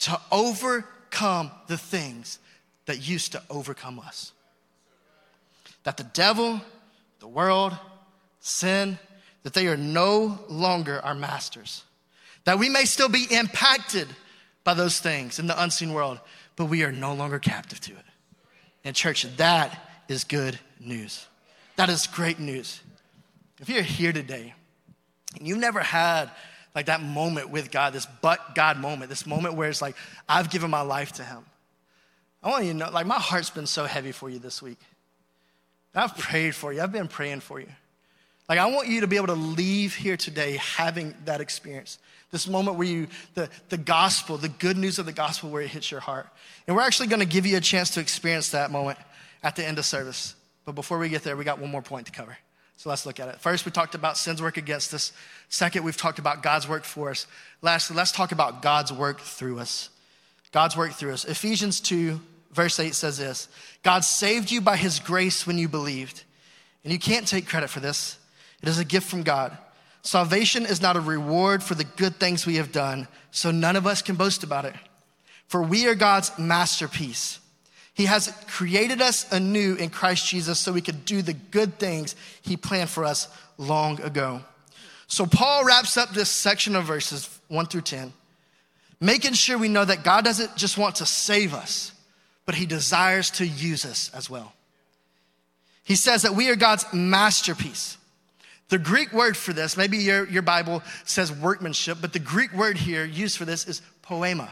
to 0.00 0.20
overcome 0.30 1.50
the 1.66 1.76
things 1.76 2.38
that 2.86 3.08
used 3.08 3.32
to 3.32 3.42
overcome 3.50 3.98
us 3.98 4.32
that 5.84 5.96
the 5.96 6.04
devil, 6.04 6.60
the 7.20 7.28
world, 7.28 7.76
sin, 8.40 8.98
that 9.42 9.54
they 9.54 9.66
are 9.66 9.76
no 9.76 10.38
longer 10.48 11.00
our 11.00 11.14
masters. 11.14 11.84
That 12.44 12.58
we 12.58 12.68
may 12.68 12.84
still 12.84 13.08
be 13.08 13.26
impacted 13.30 14.08
by 14.64 14.74
those 14.74 14.98
things 14.98 15.38
in 15.38 15.46
the 15.46 15.62
unseen 15.62 15.92
world, 15.92 16.20
but 16.56 16.66
we 16.66 16.84
are 16.84 16.92
no 16.92 17.14
longer 17.14 17.38
captive 17.38 17.80
to 17.80 17.92
it. 17.92 18.04
And, 18.84 18.96
church, 18.96 19.24
that 19.36 19.78
is 20.08 20.24
good 20.24 20.58
news. 20.78 21.26
That 21.76 21.88
is 21.88 22.06
great 22.06 22.38
news. 22.38 22.80
If 23.60 23.68
you're 23.68 23.82
here 23.82 24.12
today 24.12 24.54
and 25.38 25.46
you've 25.46 25.58
never 25.58 25.80
had 25.80 26.30
like 26.74 26.86
that 26.86 27.02
moment 27.02 27.50
with 27.50 27.70
God, 27.70 27.92
this 27.92 28.06
but 28.22 28.54
God 28.54 28.78
moment, 28.78 29.08
this 29.08 29.26
moment 29.26 29.54
where 29.54 29.68
it's 29.68 29.82
like, 29.82 29.96
I've 30.28 30.50
given 30.50 30.70
my 30.70 30.82
life 30.82 31.12
to 31.12 31.24
Him. 31.24 31.44
I 32.42 32.48
want 32.48 32.64
you 32.64 32.72
to 32.72 32.78
know, 32.78 32.90
like, 32.90 33.06
my 33.06 33.18
heart's 33.18 33.50
been 33.50 33.66
so 33.66 33.84
heavy 33.84 34.12
for 34.12 34.30
you 34.30 34.38
this 34.38 34.62
week. 34.62 34.78
I've 35.94 36.16
prayed 36.16 36.54
for 36.54 36.72
you, 36.72 36.82
I've 36.82 36.92
been 36.92 37.08
praying 37.08 37.40
for 37.40 37.60
you. 37.60 37.68
Like, 38.48 38.58
I 38.58 38.66
want 38.66 38.88
you 38.88 39.02
to 39.02 39.06
be 39.06 39.16
able 39.16 39.28
to 39.28 39.34
leave 39.34 39.94
here 39.94 40.16
today 40.16 40.56
having 40.56 41.14
that 41.24 41.40
experience. 41.40 41.98
This 42.32 42.48
moment 42.48 42.76
where 42.76 42.86
you, 42.86 43.06
the, 43.34 43.48
the 43.68 43.76
gospel, 43.76 44.38
the 44.38 44.48
good 44.48 44.76
news 44.76 44.98
of 44.98 45.06
the 45.06 45.12
gospel, 45.12 45.50
where 45.50 45.62
it 45.62 45.68
hits 45.68 45.90
your 45.90 46.00
heart. 46.00 46.28
And 46.66 46.74
we're 46.74 46.82
actually 46.82 47.06
gonna 47.06 47.24
give 47.24 47.46
you 47.46 47.56
a 47.56 47.60
chance 47.60 47.90
to 47.90 48.00
experience 48.00 48.50
that 48.50 48.72
moment 48.72 48.98
at 49.44 49.54
the 49.54 49.64
end 49.64 49.78
of 49.78 49.84
service. 49.84 50.34
But 50.64 50.74
before 50.74 50.98
we 50.98 51.08
get 51.08 51.22
there, 51.22 51.36
we 51.36 51.44
got 51.44 51.60
one 51.60 51.70
more 51.70 51.82
point 51.82 52.06
to 52.06 52.12
cover. 52.12 52.36
So 52.76 52.88
let's 52.88 53.04
look 53.04 53.20
at 53.20 53.28
it. 53.28 53.36
First, 53.36 53.66
we 53.66 53.72
talked 53.72 53.94
about 53.94 54.16
sin's 54.16 54.40
work 54.40 54.56
against 54.56 54.94
us. 54.94 55.12
Second, 55.48 55.84
we've 55.84 55.96
talked 55.96 56.18
about 56.18 56.42
God's 56.42 56.66
work 56.66 56.84
for 56.84 57.10
us. 57.10 57.26
Lastly, 57.62 57.94
let's 57.94 58.10
talk 58.10 58.32
about 58.32 58.62
God's 58.62 58.92
work 58.92 59.20
through 59.20 59.58
us. 59.58 59.90
God's 60.50 60.76
work 60.76 60.92
through 60.92 61.12
us. 61.12 61.24
Ephesians 61.24 61.78
2, 61.78 62.18
verse 62.52 62.78
8 62.78 62.94
says 62.94 63.18
this 63.18 63.48
God 63.82 64.04
saved 64.04 64.50
you 64.50 64.60
by 64.60 64.76
his 64.76 65.00
grace 65.00 65.46
when 65.46 65.58
you 65.58 65.68
believed. 65.68 66.24
And 66.82 66.92
you 66.92 66.98
can't 66.98 67.28
take 67.28 67.46
credit 67.46 67.68
for 67.68 67.80
this, 67.80 68.18
it 68.62 68.68
is 68.68 68.78
a 68.78 68.84
gift 68.84 69.08
from 69.08 69.22
God. 69.22 69.56
Salvation 70.02 70.64
is 70.64 70.80
not 70.80 70.96
a 70.96 71.00
reward 71.00 71.62
for 71.62 71.74
the 71.74 71.84
good 71.84 72.16
things 72.16 72.46
we 72.46 72.56
have 72.56 72.72
done, 72.72 73.06
so 73.30 73.50
none 73.50 73.76
of 73.76 73.86
us 73.86 74.00
can 74.00 74.16
boast 74.16 74.42
about 74.42 74.64
it. 74.64 74.74
For 75.46 75.62
we 75.62 75.86
are 75.88 75.94
God's 75.94 76.30
masterpiece. 76.38 77.38
He 77.92 78.06
has 78.06 78.32
created 78.46 79.02
us 79.02 79.30
anew 79.30 79.74
in 79.74 79.90
Christ 79.90 80.26
Jesus 80.26 80.58
so 80.58 80.72
we 80.72 80.80
could 80.80 81.04
do 81.04 81.20
the 81.20 81.34
good 81.34 81.78
things 81.78 82.16
He 82.40 82.56
planned 82.56 82.88
for 82.88 83.04
us 83.04 83.28
long 83.58 84.00
ago. 84.00 84.40
So, 85.06 85.26
Paul 85.26 85.64
wraps 85.64 85.96
up 85.96 86.10
this 86.10 86.30
section 86.30 86.76
of 86.76 86.84
verses 86.84 87.28
1 87.48 87.66
through 87.66 87.80
10, 87.82 88.12
making 89.00 89.32
sure 89.32 89.58
we 89.58 89.68
know 89.68 89.84
that 89.84 90.04
God 90.04 90.24
doesn't 90.24 90.56
just 90.56 90.78
want 90.78 90.96
to 90.96 91.06
save 91.06 91.52
us, 91.52 91.92
but 92.50 92.56
He 92.56 92.66
desires 92.66 93.30
to 93.30 93.46
use 93.46 93.84
us 93.84 94.10
as 94.12 94.28
well. 94.28 94.52
He 95.84 95.94
says 95.94 96.22
that 96.22 96.34
we 96.34 96.50
are 96.50 96.56
God's 96.56 96.84
masterpiece. 96.92 97.96
The 98.70 98.78
Greek 98.78 99.12
word 99.12 99.36
for 99.36 99.52
this, 99.52 99.76
maybe 99.76 99.98
your, 99.98 100.28
your 100.28 100.42
Bible 100.42 100.82
says 101.04 101.30
workmanship, 101.30 101.98
but 102.00 102.12
the 102.12 102.18
Greek 102.18 102.52
word 102.52 102.76
here 102.76 103.04
used 103.04 103.38
for 103.38 103.44
this 103.44 103.68
is 103.68 103.82
poema. 104.02 104.50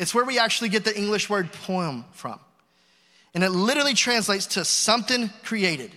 It's 0.00 0.12
where 0.12 0.24
we 0.24 0.40
actually 0.40 0.70
get 0.70 0.84
the 0.84 0.98
English 0.98 1.30
word 1.30 1.52
poem 1.52 2.04
from. 2.10 2.40
And 3.34 3.44
it 3.44 3.50
literally 3.50 3.94
translates 3.94 4.46
to 4.46 4.64
something 4.64 5.30
created. 5.44 5.92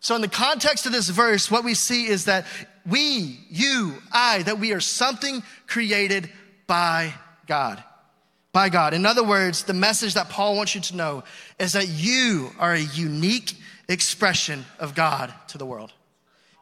So, 0.00 0.14
in 0.14 0.22
the 0.22 0.28
context 0.28 0.86
of 0.86 0.92
this 0.92 1.10
verse, 1.10 1.50
what 1.50 1.62
we 1.62 1.74
see 1.74 2.06
is 2.06 2.24
that 2.24 2.46
we, 2.86 3.38
you, 3.50 3.96
I, 4.10 4.44
that 4.44 4.58
we 4.58 4.72
are 4.72 4.80
something 4.80 5.42
created 5.66 6.30
by 6.66 7.12
God. 7.46 7.84
By 8.54 8.68
God. 8.68 8.94
In 8.94 9.04
other 9.04 9.24
words, 9.24 9.64
the 9.64 9.74
message 9.74 10.14
that 10.14 10.28
Paul 10.28 10.56
wants 10.56 10.76
you 10.76 10.80
to 10.82 10.96
know 10.96 11.24
is 11.58 11.72
that 11.72 11.88
you 11.88 12.52
are 12.60 12.72
a 12.72 12.78
unique 12.78 13.54
expression 13.88 14.64
of 14.78 14.94
God 14.94 15.34
to 15.48 15.58
the 15.58 15.66
world. 15.66 15.92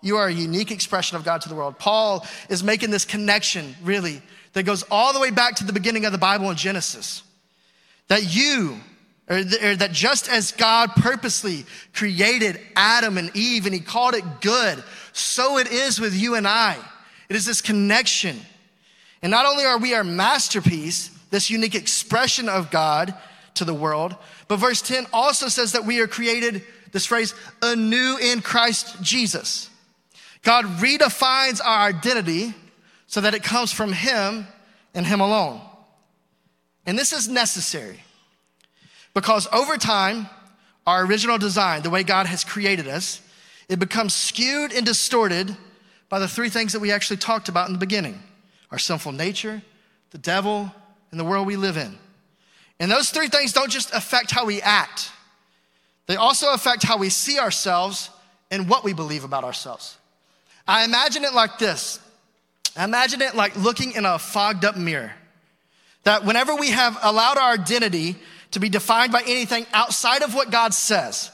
You 0.01 0.17
are 0.17 0.27
a 0.27 0.33
unique 0.33 0.71
expression 0.71 1.19
of 1.19 1.25
God 1.25 1.43
to 1.43 1.51
the 1.51 1.55
world. 1.55 1.79
Paul 1.79 2.27
is 2.49 2.65
making 2.65 2.91
this 2.91 3.05
connection, 3.05 3.77
really, 3.83 4.23
that 4.55 4.63
goes 4.63 4.85
all 4.91 5.13
the 5.13 5.21
way 5.21 5.31
back 5.31 5.57
to 5.57 5.65
the 5.65 5.73
beginning 5.75 6.07
of 6.07 6.13
the 6.13 6.19
Bible 6.19 6.49
in 6.49 6.57
Genesis. 6.57 7.23
That 8.09 8.35
you 8.35 8.79
or, 9.29 9.37
or 9.37 9.77
that 9.77 9.93
just 9.93 10.31
as 10.31 10.53
God 10.53 10.93
purposely 10.97 11.67
created 11.93 12.59
Adam 12.75 13.19
and 13.19 13.31
Eve 13.37 13.67
and 13.67 13.75
he 13.75 13.81
called 13.81 14.15
it 14.15 14.25
good, 14.41 14.83
so 15.13 15.59
it 15.59 15.71
is 15.71 16.01
with 16.01 16.15
you 16.15 16.37
and 16.37 16.49
I. 16.49 16.79
It 17.29 17.37
is 17.37 17.45
this 17.45 17.61
connection. 17.61 18.41
And 19.21 19.31
not 19.31 19.45
only 19.45 19.67
are 19.67 19.79
we 19.79 19.93
our 19.93 20.05
masterpiece, 20.05 21.11
this 21.33 21.49
unique 21.49 21.75
expression 21.75 22.49
of 22.49 22.71
God 22.71 23.15
to 23.55 23.65
the 23.65 23.75
world, 23.75 24.15
but 24.49 24.59
verse 24.59 24.83
10 24.83 25.07
also 25.13 25.49
says 25.49 25.73
that 25.73 25.87
we 25.87 25.99
are 26.01 26.07
created, 26.07 26.63
this 26.93 27.07
phrase, 27.07 27.35
anew 27.63 28.19
in 28.19 28.43
Christ 28.43 29.03
Jesus. 29.03 29.71
God 30.43 30.67
redefines 30.79 31.61
our 31.65 31.89
identity 31.89 32.55
so 33.07 33.23
that 33.23 33.35
it 33.35 33.43
comes 33.43 33.73
from 33.73 33.93
Him 33.93 34.47
and 34.95 35.07
Him 35.07 35.21
alone. 35.21 35.61
And 36.85 36.99
this 36.99 37.15
is 37.15 37.29
necessary. 37.29 38.03
Because 39.15 39.49
over 39.53 39.79
time, 39.79 40.29
our 40.87 41.05
original 41.07 41.39
design, 41.39 41.83
the 41.83 41.91
way 41.91 42.03
God 42.03 42.27
has 42.27 42.45
created 42.45 42.89
us, 42.89 43.23
it 43.71 43.79
becomes 43.79 44.13
skewed 44.13 44.73
and 44.73 44.85
distorted 44.85 45.57
by 46.11 46.19
the 46.19 46.29
three 46.29 46.51
things 46.51 46.75
that 46.75 46.81
we 46.81 46.93
actually 46.93 47.17
talked 47.17 47.49
about 47.49 47.69
in 47.69 47.73
the 47.73 47.79
beginning 47.79 48.23
our 48.71 48.79
sinful 48.79 49.13
nature, 49.13 49.63
the 50.11 50.19
devil, 50.19 50.73
and 51.13 51.21
the 51.21 51.25
world 51.25 51.47
we 51.47 51.57
live 51.57 51.77
in. 51.77 51.97
And 52.81 52.91
those 52.91 53.11
three 53.11 53.29
things 53.29 53.53
don't 53.53 53.71
just 53.71 53.95
affect 53.95 54.33
how 54.33 54.45
we 54.45 54.61
act, 54.61 55.13
they 56.07 56.17
also 56.17 56.53
affect 56.53 56.83
how 56.83 56.99
we 56.99 57.09
see 57.09 57.39
ourselves 57.39 58.11
and 58.51 58.69
what 58.69 58.83
we 58.83 58.93
believe 58.93 59.23
about 59.23 59.45
ourselves. 59.45 59.97
I 60.67 60.85
imagine 60.85 61.25
it 61.25 61.33
like 61.33 61.59
this 61.59 62.01
I 62.77 62.85
imagine 62.85 63.21
it 63.21 63.35
like 63.35 63.55
looking 63.57 63.93
in 63.93 64.07
a 64.07 64.19
fogged 64.19 64.65
up 64.65 64.77
mirror. 64.77 65.13
That 66.05 66.25
whenever 66.25 66.55
we 66.57 66.71
have 66.71 66.99
allowed 67.03 67.39
our 67.39 67.53
identity 67.53 68.17
to 68.53 68.61
be 68.61 68.69
defined 68.69 69.13
by 69.13 69.23
anything 69.23 69.67
outside 69.73 70.23
of 70.23 70.35
what 70.35 70.51
God 70.51 70.75
says. 70.75 71.31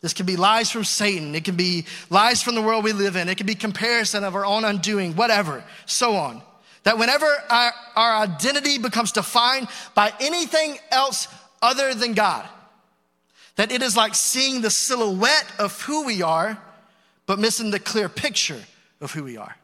This 0.00 0.14
can 0.14 0.24
be 0.24 0.36
lies 0.36 0.70
from 0.70 0.84
Satan. 0.84 1.34
It 1.34 1.44
can 1.44 1.56
be 1.56 1.84
lies 2.08 2.42
from 2.42 2.54
the 2.54 2.62
world 2.62 2.84
we 2.84 2.92
live 2.92 3.16
in. 3.16 3.28
It 3.28 3.36
can 3.36 3.46
be 3.46 3.54
comparison 3.54 4.24
of 4.24 4.34
our 4.34 4.46
own 4.46 4.64
undoing, 4.64 5.14
whatever, 5.14 5.62
so 5.84 6.16
on. 6.16 6.42
That 6.84 6.98
whenever 6.98 7.26
our, 7.26 7.72
our 7.96 8.22
identity 8.22 8.78
becomes 8.78 9.12
defined 9.12 9.68
by 9.94 10.12
anything 10.20 10.78
else 10.90 11.28
other 11.60 11.94
than 11.94 12.14
God, 12.14 12.48
that 13.56 13.70
it 13.70 13.82
is 13.82 13.96
like 13.96 14.14
seeing 14.14 14.62
the 14.62 14.70
silhouette 14.70 15.46
of 15.58 15.80
who 15.82 16.06
we 16.06 16.22
are, 16.22 16.58
but 17.26 17.38
missing 17.38 17.70
the 17.70 17.78
clear 17.78 18.08
picture 18.08 18.62
of 19.00 19.12
who 19.12 19.24
we 19.24 19.36
are. 19.36 19.56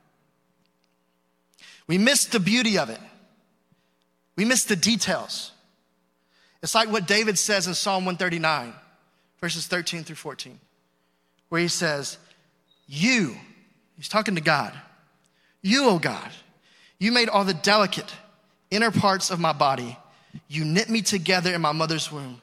We 1.86 1.98
miss 1.98 2.26
the 2.26 2.40
beauty 2.40 2.78
of 2.78 2.90
it. 2.90 3.00
We 4.36 4.44
miss 4.44 4.64
the 4.64 4.76
details. 4.76 5.52
It's 6.62 6.74
like 6.74 6.90
what 6.90 7.06
David 7.06 7.38
says 7.38 7.66
in 7.66 7.74
Psalm 7.74 8.04
139, 8.04 8.74
verses 9.40 9.66
13 9.66 10.04
through 10.04 10.16
14, 10.16 10.58
where 11.48 11.60
he 11.60 11.68
says, 11.68 12.18
You, 12.86 13.36
he's 13.96 14.08
talking 14.08 14.34
to 14.34 14.40
God, 14.40 14.74
you, 15.62 15.88
O 15.88 15.98
God, 15.98 16.30
you 16.98 17.12
made 17.12 17.28
all 17.28 17.44
the 17.44 17.54
delicate 17.54 18.12
inner 18.70 18.90
parts 18.90 19.30
of 19.30 19.38
my 19.38 19.52
body. 19.52 19.96
You 20.48 20.64
knit 20.64 20.88
me 20.88 21.02
together 21.02 21.54
in 21.54 21.60
my 21.60 21.72
mother's 21.72 22.10
womb. 22.10 22.40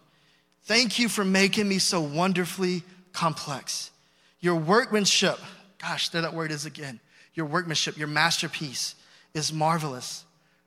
Thank 0.64 1.00
you 1.00 1.10
for 1.10 1.26
making 1.26 1.68
me 1.68 1.80
so 1.80 2.02
wonderfully 2.02 2.84
complex. 3.12 3.92
Your 4.40 4.56
workmanship, 4.56 5.40
gosh, 5.82 6.10
there 6.10 6.22
that 6.22 6.34
word 6.34 6.52
is 6.52 6.66
again. 6.66 7.00
Your 7.34 7.46
workmanship, 7.46 7.98
your 7.98 8.08
masterpiece 8.08 8.96
is 9.34 9.52
marvelous. 9.52 10.24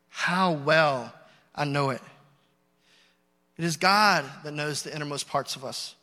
How 0.08 0.52
well 0.52 1.12
I 1.54 1.64
know 1.64 1.90
it. 1.90 2.02
It 3.56 3.64
is 3.64 3.76
God 3.76 4.24
that 4.44 4.52
knows 4.52 4.82
the 4.82 4.94
innermost 4.94 5.28
parts 5.28 5.56
of 5.56 5.64
us. 5.64 5.94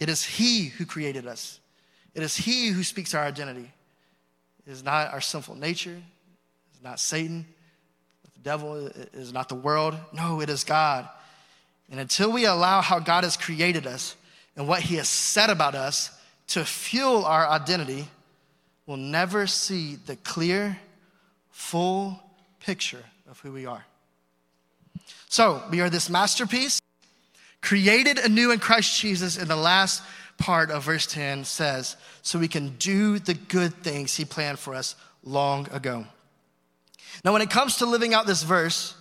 It 0.00 0.08
is 0.08 0.24
He 0.24 0.66
who 0.66 0.84
created 0.84 1.26
us. 1.26 1.60
It 2.14 2.22
is 2.22 2.36
He 2.36 2.68
who 2.68 2.82
speaks 2.82 3.14
our 3.14 3.24
identity. 3.24 3.70
It 4.66 4.70
is 4.72 4.82
not 4.82 5.12
our 5.12 5.20
sinful 5.20 5.54
nature. 5.54 6.02
It 6.76 6.80
is 6.80 6.84
not 6.84 7.00
Satan. 7.00 7.46
The 8.34 8.40
devil 8.42 8.74
is 9.14 9.32
not 9.32 9.48
the 9.48 9.54
world. 9.54 9.94
No, 10.12 10.40
it 10.40 10.50
is 10.50 10.62
God. 10.62 11.08
And 11.90 11.98
until 11.98 12.30
we 12.30 12.44
allow 12.44 12.82
how 12.82 12.98
God 12.98 13.24
has 13.24 13.36
created 13.36 13.86
us 13.86 14.16
and 14.56 14.68
what 14.68 14.82
He 14.82 14.96
has 14.96 15.08
said 15.08 15.50
about 15.50 15.74
us 15.74 16.10
to 16.48 16.64
fuel 16.64 17.24
our 17.24 17.48
identity, 17.48 18.08
we'll 18.86 18.96
never 18.96 19.46
see 19.46 19.96
the 19.96 20.16
clear, 20.16 20.78
full 21.50 22.20
picture 22.60 23.04
of 23.30 23.40
who 23.40 23.52
we 23.52 23.66
are. 23.66 23.84
So 25.28 25.62
we 25.70 25.80
are 25.80 25.90
this 25.90 26.10
masterpiece, 26.10 26.80
created 27.60 28.18
anew 28.18 28.50
in 28.50 28.58
Christ 28.58 29.00
Jesus. 29.00 29.36
In 29.36 29.48
the 29.48 29.56
last 29.56 30.02
part 30.38 30.70
of 30.70 30.84
verse 30.84 31.06
10 31.06 31.44
says, 31.44 31.96
so 32.22 32.38
we 32.38 32.48
can 32.48 32.70
do 32.78 33.18
the 33.18 33.34
good 33.34 33.74
things 33.82 34.16
he 34.16 34.24
planned 34.24 34.58
for 34.58 34.74
us 34.74 34.94
long 35.24 35.68
ago. 35.72 36.06
Now, 37.24 37.32
when 37.32 37.42
it 37.42 37.50
comes 37.50 37.76
to 37.76 37.86
living 37.86 38.14
out 38.14 38.26
this 38.26 38.42
verse, 38.42 38.94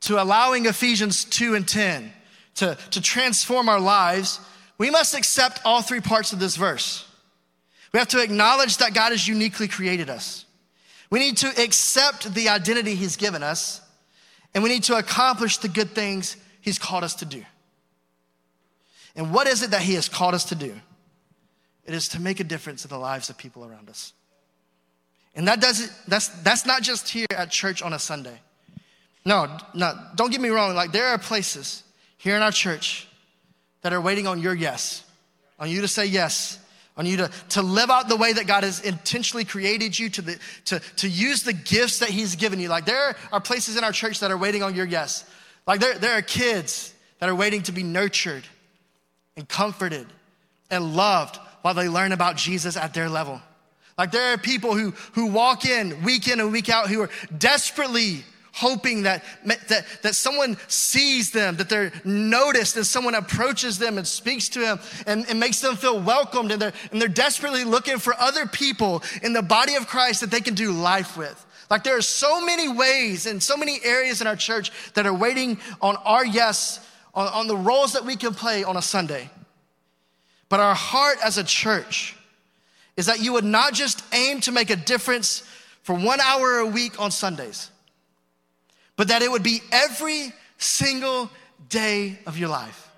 to 0.00 0.20
allowing 0.22 0.66
Ephesians 0.66 1.24
2 1.24 1.54
and 1.54 1.66
10 1.66 2.12
to, 2.56 2.78
to 2.90 3.00
transform 3.00 3.68
our 3.68 3.80
lives, 3.80 4.40
we 4.76 4.90
must 4.90 5.14
accept 5.14 5.60
all 5.64 5.82
three 5.82 6.00
parts 6.00 6.32
of 6.32 6.38
this 6.38 6.56
verse. 6.56 7.06
We 7.92 7.98
have 7.98 8.08
to 8.08 8.22
acknowledge 8.22 8.76
that 8.78 8.94
God 8.94 9.10
has 9.10 9.26
uniquely 9.26 9.66
created 9.66 10.10
us. 10.10 10.44
We 11.10 11.18
need 11.18 11.38
to 11.38 11.48
accept 11.62 12.32
the 12.34 12.50
identity 12.50 12.94
He's 12.94 13.16
given 13.16 13.42
us 13.42 13.80
and 14.54 14.62
we 14.62 14.70
need 14.70 14.84
to 14.84 14.96
accomplish 14.96 15.58
the 15.58 15.68
good 15.68 15.90
things 15.90 16.36
He's 16.60 16.78
called 16.78 17.04
us 17.04 17.14
to 17.16 17.24
do. 17.24 17.44
And 19.16 19.32
what 19.32 19.46
is 19.46 19.62
it 19.62 19.70
that 19.70 19.82
He 19.82 19.94
has 19.94 20.08
called 20.08 20.34
us 20.34 20.44
to 20.46 20.54
do? 20.54 20.74
It 21.84 21.94
is 21.94 22.08
to 22.08 22.20
make 22.20 22.40
a 22.40 22.44
difference 22.44 22.84
in 22.84 22.88
the 22.90 22.98
lives 22.98 23.30
of 23.30 23.38
people 23.38 23.64
around 23.64 23.88
us. 23.88 24.12
And 25.34 25.46
that 25.48 25.60
doesn't, 25.60 25.92
that's, 26.08 26.28
that's 26.42 26.66
not 26.66 26.82
just 26.82 27.08
here 27.08 27.26
at 27.30 27.50
church 27.50 27.82
on 27.82 27.92
a 27.92 27.98
Sunday. 27.98 28.38
No, 29.24 29.58
no, 29.74 29.94
don't 30.16 30.30
get 30.30 30.40
me 30.40 30.48
wrong. 30.48 30.74
Like, 30.74 30.92
there 30.92 31.08
are 31.08 31.18
places 31.18 31.82
here 32.16 32.34
in 32.34 32.42
our 32.42 32.50
church 32.50 33.06
that 33.82 33.92
are 33.92 34.00
waiting 34.00 34.26
on 34.26 34.40
your 34.40 34.54
yes, 34.54 35.04
on 35.58 35.70
you 35.70 35.82
to 35.82 35.88
say 35.88 36.06
yes, 36.06 36.58
on 36.96 37.06
you 37.06 37.18
to, 37.18 37.30
to 37.50 37.62
live 37.62 37.90
out 37.90 38.08
the 38.08 38.16
way 38.16 38.32
that 38.32 38.46
God 38.46 38.64
has 38.64 38.80
intentionally 38.80 39.44
created 39.44 39.96
you, 39.96 40.08
to, 40.10 40.22
the, 40.22 40.38
to, 40.66 40.80
to 40.96 41.08
use 41.08 41.44
the 41.44 41.52
gifts 41.52 42.00
that 42.00 42.08
He's 42.08 42.34
given 42.34 42.58
you. 42.58 42.68
Like, 42.68 42.86
there 42.86 43.14
are 43.30 43.40
places 43.40 43.76
in 43.76 43.84
our 43.84 43.92
church 43.92 44.20
that 44.20 44.30
are 44.30 44.36
waiting 44.36 44.62
on 44.62 44.74
your 44.74 44.86
yes. 44.86 45.24
Like, 45.66 45.80
there, 45.80 45.94
there 45.94 46.18
are 46.18 46.22
kids 46.22 46.92
that 47.20 47.28
are 47.28 47.34
waiting 47.34 47.62
to 47.64 47.72
be 47.72 47.84
nurtured 47.84 48.44
and 49.36 49.48
comforted 49.48 50.06
and 50.70 50.96
loved 50.96 51.36
while 51.62 51.74
they 51.74 51.88
learn 51.88 52.12
about 52.12 52.36
Jesus 52.36 52.76
at 52.76 52.94
their 52.94 53.08
level. 53.08 53.40
Like 53.98 54.12
there 54.12 54.32
are 54.32 54.38
people 54.38 54.74
who, 54.74 54.92
who 55.12 55.26
walk 55.26 55.66
in 55.66 56.04
week 56.04 56.28
in 56.28 56.38
and 56.38 56.52
week 56.52 56.68
out 56.68 56.88
who 56.88 57.02
are 57.02 57.10
desperately 57.36 58.24
hoping 58.52 59.02
that, 59.02 59.24
that, 59.44 59.84
that 60.02 60.14
someone 60.14 60.56
sees 60.68 61.30
them, 61.32 61.56
that 61.56 61.68
they're 61.68 61.92
noticed, 62.04 62.76
and 62.76 62.86
someone 62.86 63.14
approaches 63.14 63.78
them 63.78 63.98
and 63.98 64.06
speaks 64.06 64.48
to 64.48 64.60
them 64.60 64.80
and, 65.06 65.28
and 65.28 65.38
makes 65.38 65.60
them 65.60 65.76
feel 65.76 66.00
welcomed. 66.00 66.52
And 66.52 66.62
they're, 66.62 66.72
and 66.92 67.00
they're 67.00 67.08
desperately 67.08 67.64
looking 67.64 67.98
for 67.98 68.14
other 68.18 68.46
people 68.46 69.02
in 69.22 69.32
the 69.32 69.42
body 69.42 69.74
of 69.74 69.86
Christ 69.88 70.20
that 70.20 70.30
they 70.30 70.40
can 70.40 70.54
do 70.54 70.72
life 70.72 71.16
with. 71.16 71.44
Like 71.68 71.84
there 71.84 71.96
are 71.96 72.02
so 72.02 72.44
many 72.44 72.68
ways 72.68 73.26
and 73.26 73.42
so 73.42 73.56
many 73.56 73.78
areas 73.84 74.20
in 74.20 74.26
our 74.26 74.36
church 74.36 74.72
that 74.94 75.06
are 75.06 75.14
waiting 75.14 75.58
on 75.80 75.96
our 75.96 76.24
yes, 76.24 76.84
on, 77.14 77.26
on 77.28 77.46
the 77.46 77.56
roles 77.56 77.92
that 77.92 78.04
we 78.04 78.16
can 78.16 78.32
play 78.32 78.64
on 78.64 78.76
a 78.76 78.82
Sunday. 78.82 79.28
But 80.48 80.60
our 80.60 80.74
heart 80.74 81.18
as 81.22 81.36
a 81.36 81.44
church 81.44 82.16
is 82.98 83.06
that 83.06 83.22
you 83.22 83.32
would 83.34 83.44
not 83.44 83.74
just 83.74 84.02
aim 84.12 84.40
to 84.40 84.50
make 84.50 84.70
a 84.70 84.76
difference 84.76 85.44
for 85.84 85.94
one 85.94 86.20
hour 86.20 86.58
a 86.58 86.66
week 86.66 87.00
on 87.00 87.12
Sundays, 87.12 87.70
but 88.96 89.06
that 89.08 89.22
it 89.22 89.30
would 89.30 89.44
be 89.44 89.62
every 89.70 90.32
single 90.58 91.30
day 91.68 92.18
of 92.26 92.36
your 92.36 92.48
life. 92.48 92.90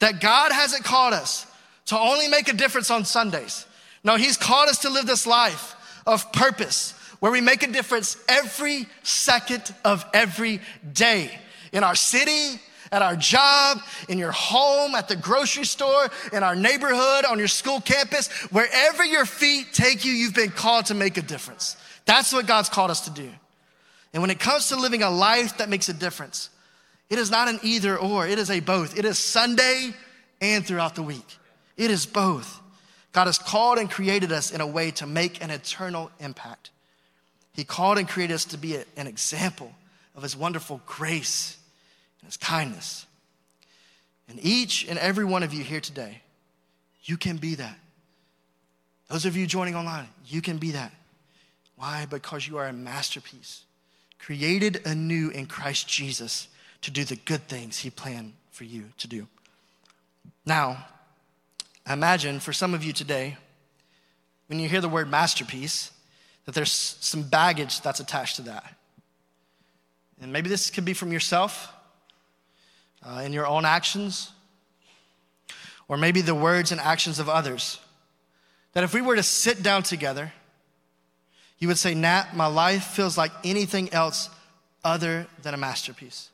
That 0.00 0.20
God 0.20 0.52
hasn't 0.52 0.84
called 0.84 1.14
us 1.14 1.46
to 1.86 1.98
only 1.98 2.28
make 2.28 2.48
a 2.48 2.52
difference 2.52 2.90
on 2.90 3.06
Sundays. 3.06 3.64
No, 4.04 4.16
He's 4.16 4.36
called 4.36 4.68
us 4.68 4.80
to 4.80 4.90
live 4.90 5.06
this 5.06 5.26
life 5.26 5.74
of 6.06 6.30
purpose 6.30 6.92
where 7.20 7.32
we 7.32 7.40
make 7.40 7.62
a 7.62 7.72
difference 7.72 8.18
every 8.28 8.86
second 9.02 9.74
of 9.86 10.04
every 10.12 10.60
day 10.92 11.30
in 11.72 11.82
our 11.82 11.94
city, 11.94 12.60
at 12.90 13.02
our 13.02 13.16
job, 13.16 13.78
in 14.08 14.18
your 14.18 14.32
home, 14.32 14.94
at 14.94 15.08
the 15.08 15.16
grocery 15.16 15.64
store, 15.64 16.08
in 16.32 16.42
our 16.42 16.56
neighborhood, 16.56 17.24
on 17.24 17.38
your 17.38 17.48
school 17.48 17.80
campus, 17.80 18.28
wherever 18.50 19.04
your 19.04 19.26
feet 19.26 19.72
take 19.72 20.04
you, 20.04 20.12
you've 20.12 20.34
been 20.34 20.50
called 20.50 20.86
to 20.86 20.94
make 20.94 21.16
a 21.16 21.22
difference. 21.22 21.76
That's 22.06 22.32
what 22.32 22.46
God's 22.46 22.68
called 22.68 22.90
us 22.90 23.02
to 23.02 23.10
do. 23.10 23.30
And 24.12 24.22
when 24.22 24.30
it 24.30 24.40
comes 24.40 24.68
to 24.68 24.76
living 24.76 25.02
a 25.02 25.10
life 25.10 25.58
that 25.58 25.68
makes 25.68 25.88
a 25.88 25.92
difference, 25.92 26.50
it 27.10 27.18
is 27.18 27.30
not 27.30 27.48
an 27.48 27.60
either 27.62 27.98
or, 27.98 28.26
it 28.26 28.38
is 28.38 28.50
a 28.50 28.60
both. 28.60 28.98
It 28.98 29.04
is 29.04 29.18
Sunday 29.18 29.92
and 30.40 30.66
throughout 30.66 30.94
the 30.94 31.02
week. 31.02 31.36
It 31.76 31.90
is 31.90 32.06
both. 32.06 32.60
God 33.12 33.26
has 33.26 33.38
called 33.38 33.78
and 33.78 33.90
created 33.90 34.32
us 34.32 34.50
in 34.50 34.60
a 34.60 34.66
way 34.66 34.90
to 34.92 35.06
make 35.06 35.42
an 35.42 35.50
eternal 35.50 36.10
impact. 36.20 36.70
He 37.52 37.64
called 37.64 37.98
and 37.98 38.08
created 38.08 38.34
us 38.34 38.46
to 38.46 38.58
be 38.58 38.76
an 38.96 39.06
example 39.06 39.72
of 40.14 40.22
His 40.22 40.36
wonderful 40.36 40.80
grace 40.86 41.57
and 42.22 42.40
kindness. 42.40 43.06
And 44.28 44.38
each 44.42 44.86
and 44.88 44.98
every 44.98 45.24
one 45.24 45.42
of 45.42 45.54
you 45.54 45.64
here 45.64 45.80
today, 45.80 46.22
you 47.04 47.16
can 47.16 47.38
be 47.38 47.54
that. 47.54 47.78
Those 49.08 49.24
of 49.24 49.36
you 49.36 49.46
joining 49.46 49.74
online, 49.74 50.08
you 50.26 50.42
can 50.42 50.58
be 50.58 50.72
that. 50.72 50.92
Why? 51.76 52.06
Because 52.06 52.46
you 52.46 52.58
are 52.58 52.66
a 52.66 52.72
masterpiece, 52.72 53.62
created 54.18 54.82
anew 54.84 55.30
in 55.30 55.46
Christ 55.46 55.88
Jesus 55.88 56.48
to 56.82 56.90
do 56.90 57.04
the 57.04 57.16
good 57.16 57.48
things 57.48 57.78
He 57.78 57.90
planned 57.90 58.34
for 58.50 58.64
you 58.64 58.84
to 58.98 59.08
do. 59.08 59.26
Now, 60.44 60.84
imagine 61.88 62.40
for 62.40 62.52
some 62.52 62.74
of 62.74 62.84
you 62.84 62.92
today, 62.92 63.36
when 64.48 64.58
you 64.58 64.68
hear 64.68 64.80
the 64.80 64.88
word 64.88 65.10
masterpiece, 65.10 65.92
that 66.44 66.54
there's 66.54 66.72
some 66.72 67.22
baggage 67.22 67.80
that's 67.80 68.00
attached 68.00 68.36
to 68.36 68.42
that. 68.42 68.74
And 70.20 70.32
maybe 70.32 70.48
this 70.48 70.70
could 70.70 70.84
be 70.84 70.94
from 70.94 71.12
yourself, 71.12 71.72
uh, 73.02 73.22
in 73.24 73.32
your 73.32 73.46
own 73.46 73.64
actions, 73.64 74.30
or 75.88 75.96
maybe 75.96 76.20
the 76.20 76.34
words 76.34 76.72
and 76.72 76.80
actions 76.80 77.18
of 77.18 77.28
others. 77.28 77.78
That 78.72 78.84
if 78.84 78.92
we 78.94 79.00
were 79.00 79.16
to 79.16 79.22
sit 79.22 79.62
down 79.62 79.82
together, 79.82 80.32
you 81.58 81.68
would 81.68 81.78
say, 81.78 81.94
Nat, 81.94 82.36
my 82.36 82.46
life 82.46 82.84
feels 82.84 83.18
like 83.18 83.32
anything 83.42 83.92
else 83.92 84.30
other 84.84 85.26
than 85.42 85.54
a 85.54 85.56
masterpiece. 85.56 86.30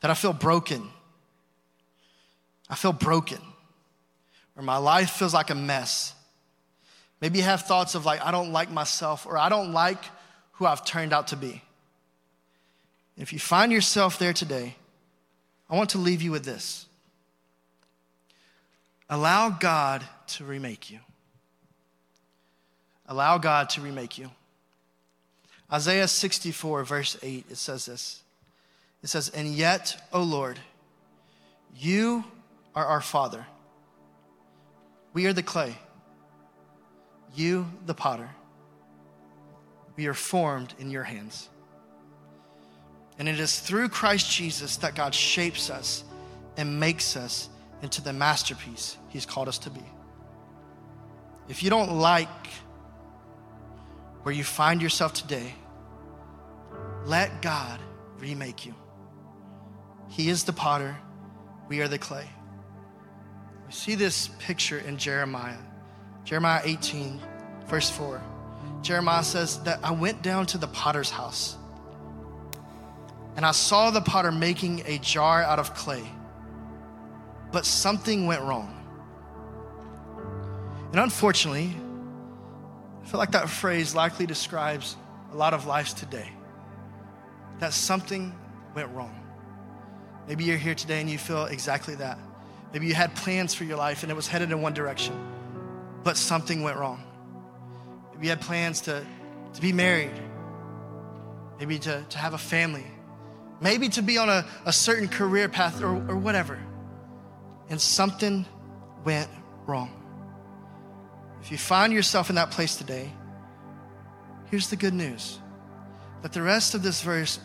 That 0.00 0.10
I 0.10 0.14
feel 0.14 0.32
broken. 0.32 0.88
I 2.68 2.74
feel 2.74 2.92
broken. 2.92 3.38
Or 4.56 4.62
my 4.62 4.78
life 4.78 5.10
feels 5.10 5.34
like 5.34 5.50
a 5.50 5.54
mess. 5.54 6.14
Maybe 7.20 7.38
you 7.38 7.44
have 7.44 7.62
thoughts 7.62 7.94
of 7.94 8.06
like, 8.06 8.24
I 8.24 8.30
don't 8.30 8.52
like 8.52 8.70
myself, 8.70 9.26
or 9.26 9.36
I 9.36 9.48
don't 9.48 9.72
like 9.72 10.02
who 10.52 10.66
I've 10.66 10.84
turned 10.84 11.12
out 11.12 11.28
to 11.28 11.36
be. 11.36 11.62
If 13.18 13.32
you 13.32 13.38
find 13.38 13.72
yourself 13.72 14.18
there 14.18 14.32
today, 14.32 14.76
I 15.68 15.76
want 15.76 15.90
to 15.90 15.98
leave 15.98 16.22
you 16.22 16.30
with 16.30 16.44
this 16.44 16.86
allow 19.08 19.50
God 19.50 20.04
to 20.26 20.44
remake 20.44 20.90
you. 20.90 20.98
Allow 23.06 23.38
God 23.38 23.70
to 23.70 23.80
remake 23.80 24.18
you. 24.18 24.30
Isaiah 25.72 26.08
64, 26.08 26.84
verse 26.84 27.16
8, 27.22 27.44
it 27.50 27.56
says 27.56 27.86
this. 27.86 28.22
It 29.02 29.08
says, 29.08 29.28
And 29.30 29.48
yet, 29.48 30.08
O 30.12 30.22
Lord, 30.22 30.58
you 31.76 32.24
are 32.74 32.84
our 32.84 33.00
Father. 33.00 33.46
We 35.12 35.26
are 35.26 35.32
the 35.32 35.42
clay, 35.42 35.76
you 37.34 37.66
the 37.86 37.94
potter. 37.94 38.28
We 39.96 40.06
are 40.08 40.14
formed 40.14 40.74
in 40.78 40.90
your 40.90 41.04
hands. 41.04 41.48
And 43.18 43.28
it 43.28 43.40
is 43.40 43.58
through 43.58 43.88
Christ 43.88 44.30
Jesus 44.30 44.76
that 44.78 44.94
God 44.94 45.14
shapes 45.14 45.70
us 45.70 46.04
and 46.56 46.78
makes 46.78 47.16
us 47.16 47.48
into 47.82 48.02
the 48.02 48.12
masterpiece 48.12 48.96
He's 49.08 49.26
called 49.26 49.48
us 49.48 49.58
to 49.58 49.70
be. 49.70 49.82
If 51.48 51.62
you 51.62 51.70
don't 51.70 51.98
like 51.98 52.28
where 54.22 54.34
you 54.34 54.44
find 54.44 54.82
yourself 54.82 55.14
today, 55.14 55.54
let 57.04 57.40
God 57.40 57.80
remake 58.18 58.66
you. 58.66 58.74
He 60.08 60.28
is 60.28 60.44
the 60.44 60.52
potter, 60.52 60.96
we 61.68 61.80
are 61.80 61.88
the 61.88 61.98
clay. 61.98 62.28
We 63.66 63.72
see 63.72 63.94
this 63.94 64.28
picture 64.38 64.78
in 64.78 64.98
Jeremiah, 64.98 65.58
Jeremiah 66.24 66.60
18, 66.64 67.20
verse 67.66 67.90
4. 67.90 68.20
Jeremiah 68.82 69.24
says 69.24 69.60
that 69.62 69.80
I 69.82 69.92
went 69.92 70.22
down 70.22 70.46
to 70.46 70.58
the 70.58 70.68
potter's 70.68 71.10
house 71.10 71.56
and 73.36 73.44
I 73.44 73.52
saw 73.52 73.90
the 73.90 74.00
potter 74.00 74.32
making 74.32 74.82
a 74.86 74.98
jar 74.98 75.42
out 75.42 75.58
of 75.58 75.74
clay. 75.74 76.02
But 77.52 77.66
something 77.66 78.26
went 78.26 78.42
wrong. 78.42 78.72
And 80.90 81.00
unfortunately, 81.00 81.76
I 83.02 83.06
feel 83.06 83.18
like 83.18 83.32
that 83.32 83.50
phrase 83.50 83.94
likely 83.94 84.26
describes 84.26 84.96
a 85.32 85.36
lot 85.36 85.52
of 85.52 85.66
lives 85.66 85.92
today. 85.92 86.30
That 87.58 87.72
something 87.72 88.34
went 88.74 88.90
wrong. 88.94 89.14
Maybe 90.26 90.44
you're 90.44 90.56
here 90.56 90.74
today 90.74 91.00
and 91.00 91.08
you 91.08 91.18
feel 91.18 91.44
exactly 91.44 91.94
that. 91.96 92.18
Maybe 92.72 92.86
you 92.86 92.94
had 92.94 93.14
plans 93.14 93.54
for 93.54 93.64
your 93.64 93.76
life 93.76 94.02
and 94.02 94.10
it 94.10 94.14
was 94.14 94.26
headed 94.26 94.50
in 94.50 94.60
one 94.60 94.74
direction, 94.74 95.14
but 96.02 96.16
something 96.16 96.62
went 96.62 96.78
wrong. 96.78 97.02
Maybe 98.12 98.26
you 98.26 98.30
had 98.30 98.40
plans 98.40 98.80
to, 98.82 99.06
to 99.54 99.60
be 99.60 99.72
married, 99.72 100.12
maybe 101.58 101.78
to, 101.80 102.04
to 102.08 102.18
have 102.18 102.34
a 102.34 102.38
family, 102.38 102.86
maybe 103.60 103.88
to 103.90 104.02
be 104.02 104.18
on 104.18 104.28
a, 104.28 104.44
a 104.64 104.72
certain 104.72 105.08
career 105.08 105.48
path 105.48 105.82
or, 105.82 105.94
or 106.10 106.16
whatever. 106.16 106.58
And 107.68 107.80
something 107.80 108.46
went 109.04 109.28
wrong. 109.66 109.90
If 111.42 111.50
you 111.50 111.58
find 111.58 111.92
yourself 111.92 112.28
in 112.28 112.36
that 112.36 112.50
place 112.50 112.76
today, 112.76 113.12
here's 114.50 114.68
the 114.68 114.76
good 114.76 114.94
news 114.94 115.38
that 116.22 116.32
the 116.32 116.42
rest 116.42 116.74
of 116.74 116.82
this 116.82 117.02
verse 117.02 117.38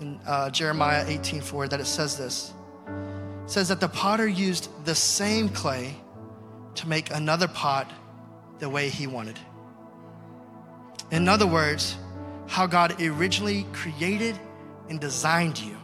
in 0.00 0.20
uh, 0.26 0.50
Jeremiah 0.50 1.04
18:4 1.06 1.70
that 1.70 1.80
it 1.80 1.86
says 1.86 2.16
this. 2.18 2.52
It 3.44 3.50
says 3.50 3.68
that 3.68 3.80
the 3.80 3.88
potter 3.88 4.26
used 4.26 4.68
the 4.84 4.94
same 4.94 5.48
clay 5.48 5.94
to 6.74 6.88
make 6.88 7.10
another 7.10 7.48
pot 7.48 7.90
the 8.58 8.68
way 8.68 8.88
he 8.88 9.06
wanted. 9.06 9.38
In 11.10 11.28
other 11.28 11.46
words, 11.46 11.96
how 12.48 12.66
God 12.66 13.00
originally 13.00 13.64
created 13.72 14.38
and 14.88 15.00
designed 15.00 15.58
you 15.58 15.76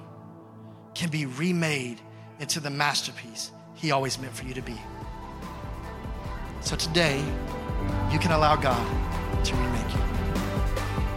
can 0.95 1.11
be 1.11 1.27
remade 1.27 2.01
into 2.41 2.61
the 2.61 2.71
masterpiece 2.71 3.51
He 3.75 3.91
always 3.91 4.19
meant 4.19 4.35
for 4.35 4.45
you 4.45 4.55
to 4.55 4.62
be. 4.62 4.77
So 6.61 6.77
today, 6.77 7.23
you 8.11 8.19
can 8.19 8.33
allow 8.33 8.57
God 8.57 8.87
to 9.45 9.55
remake 9.57 9.93
you. 9.93 10.01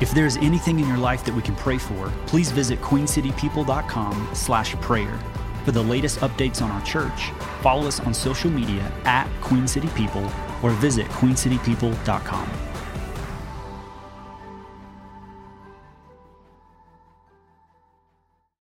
If 0.02 0.12
there 0.12 0.26
is 0.26 0.38
anything 0.38 0.80
in 0.80 0.88
your 0.88 0.98
life 0.98 1.24
that 1.26 1.34
we 1.34 1.42
can 1.42 1.56
pray 1.56 1.78
for, 1.78 2.12
please 2.26 2.52
visit 2.52 2.82
queencitypeople.com 2.82 4.30
slash 4.34 4.76
prayer. 4.76 5.20
For 5.64 5.72
the 5.72 5.84
latest 5.84 6.20
updates 6.20 6.62
on 6.62 6.70
our 6.72 6.82
church, 6.84 7.32
follow 7.62 7.88
us 7.88 8.00
on 8.00 8.14
social 8.14 8.52
media 8.52 8.92
at 9.06 9.28
Queen 9.42 9.68
City 9.68 9.90
People 9.96 10.30
or 10.62 10.72
visit 10.72 11.08
queencitypeople.com. 11.08 12.65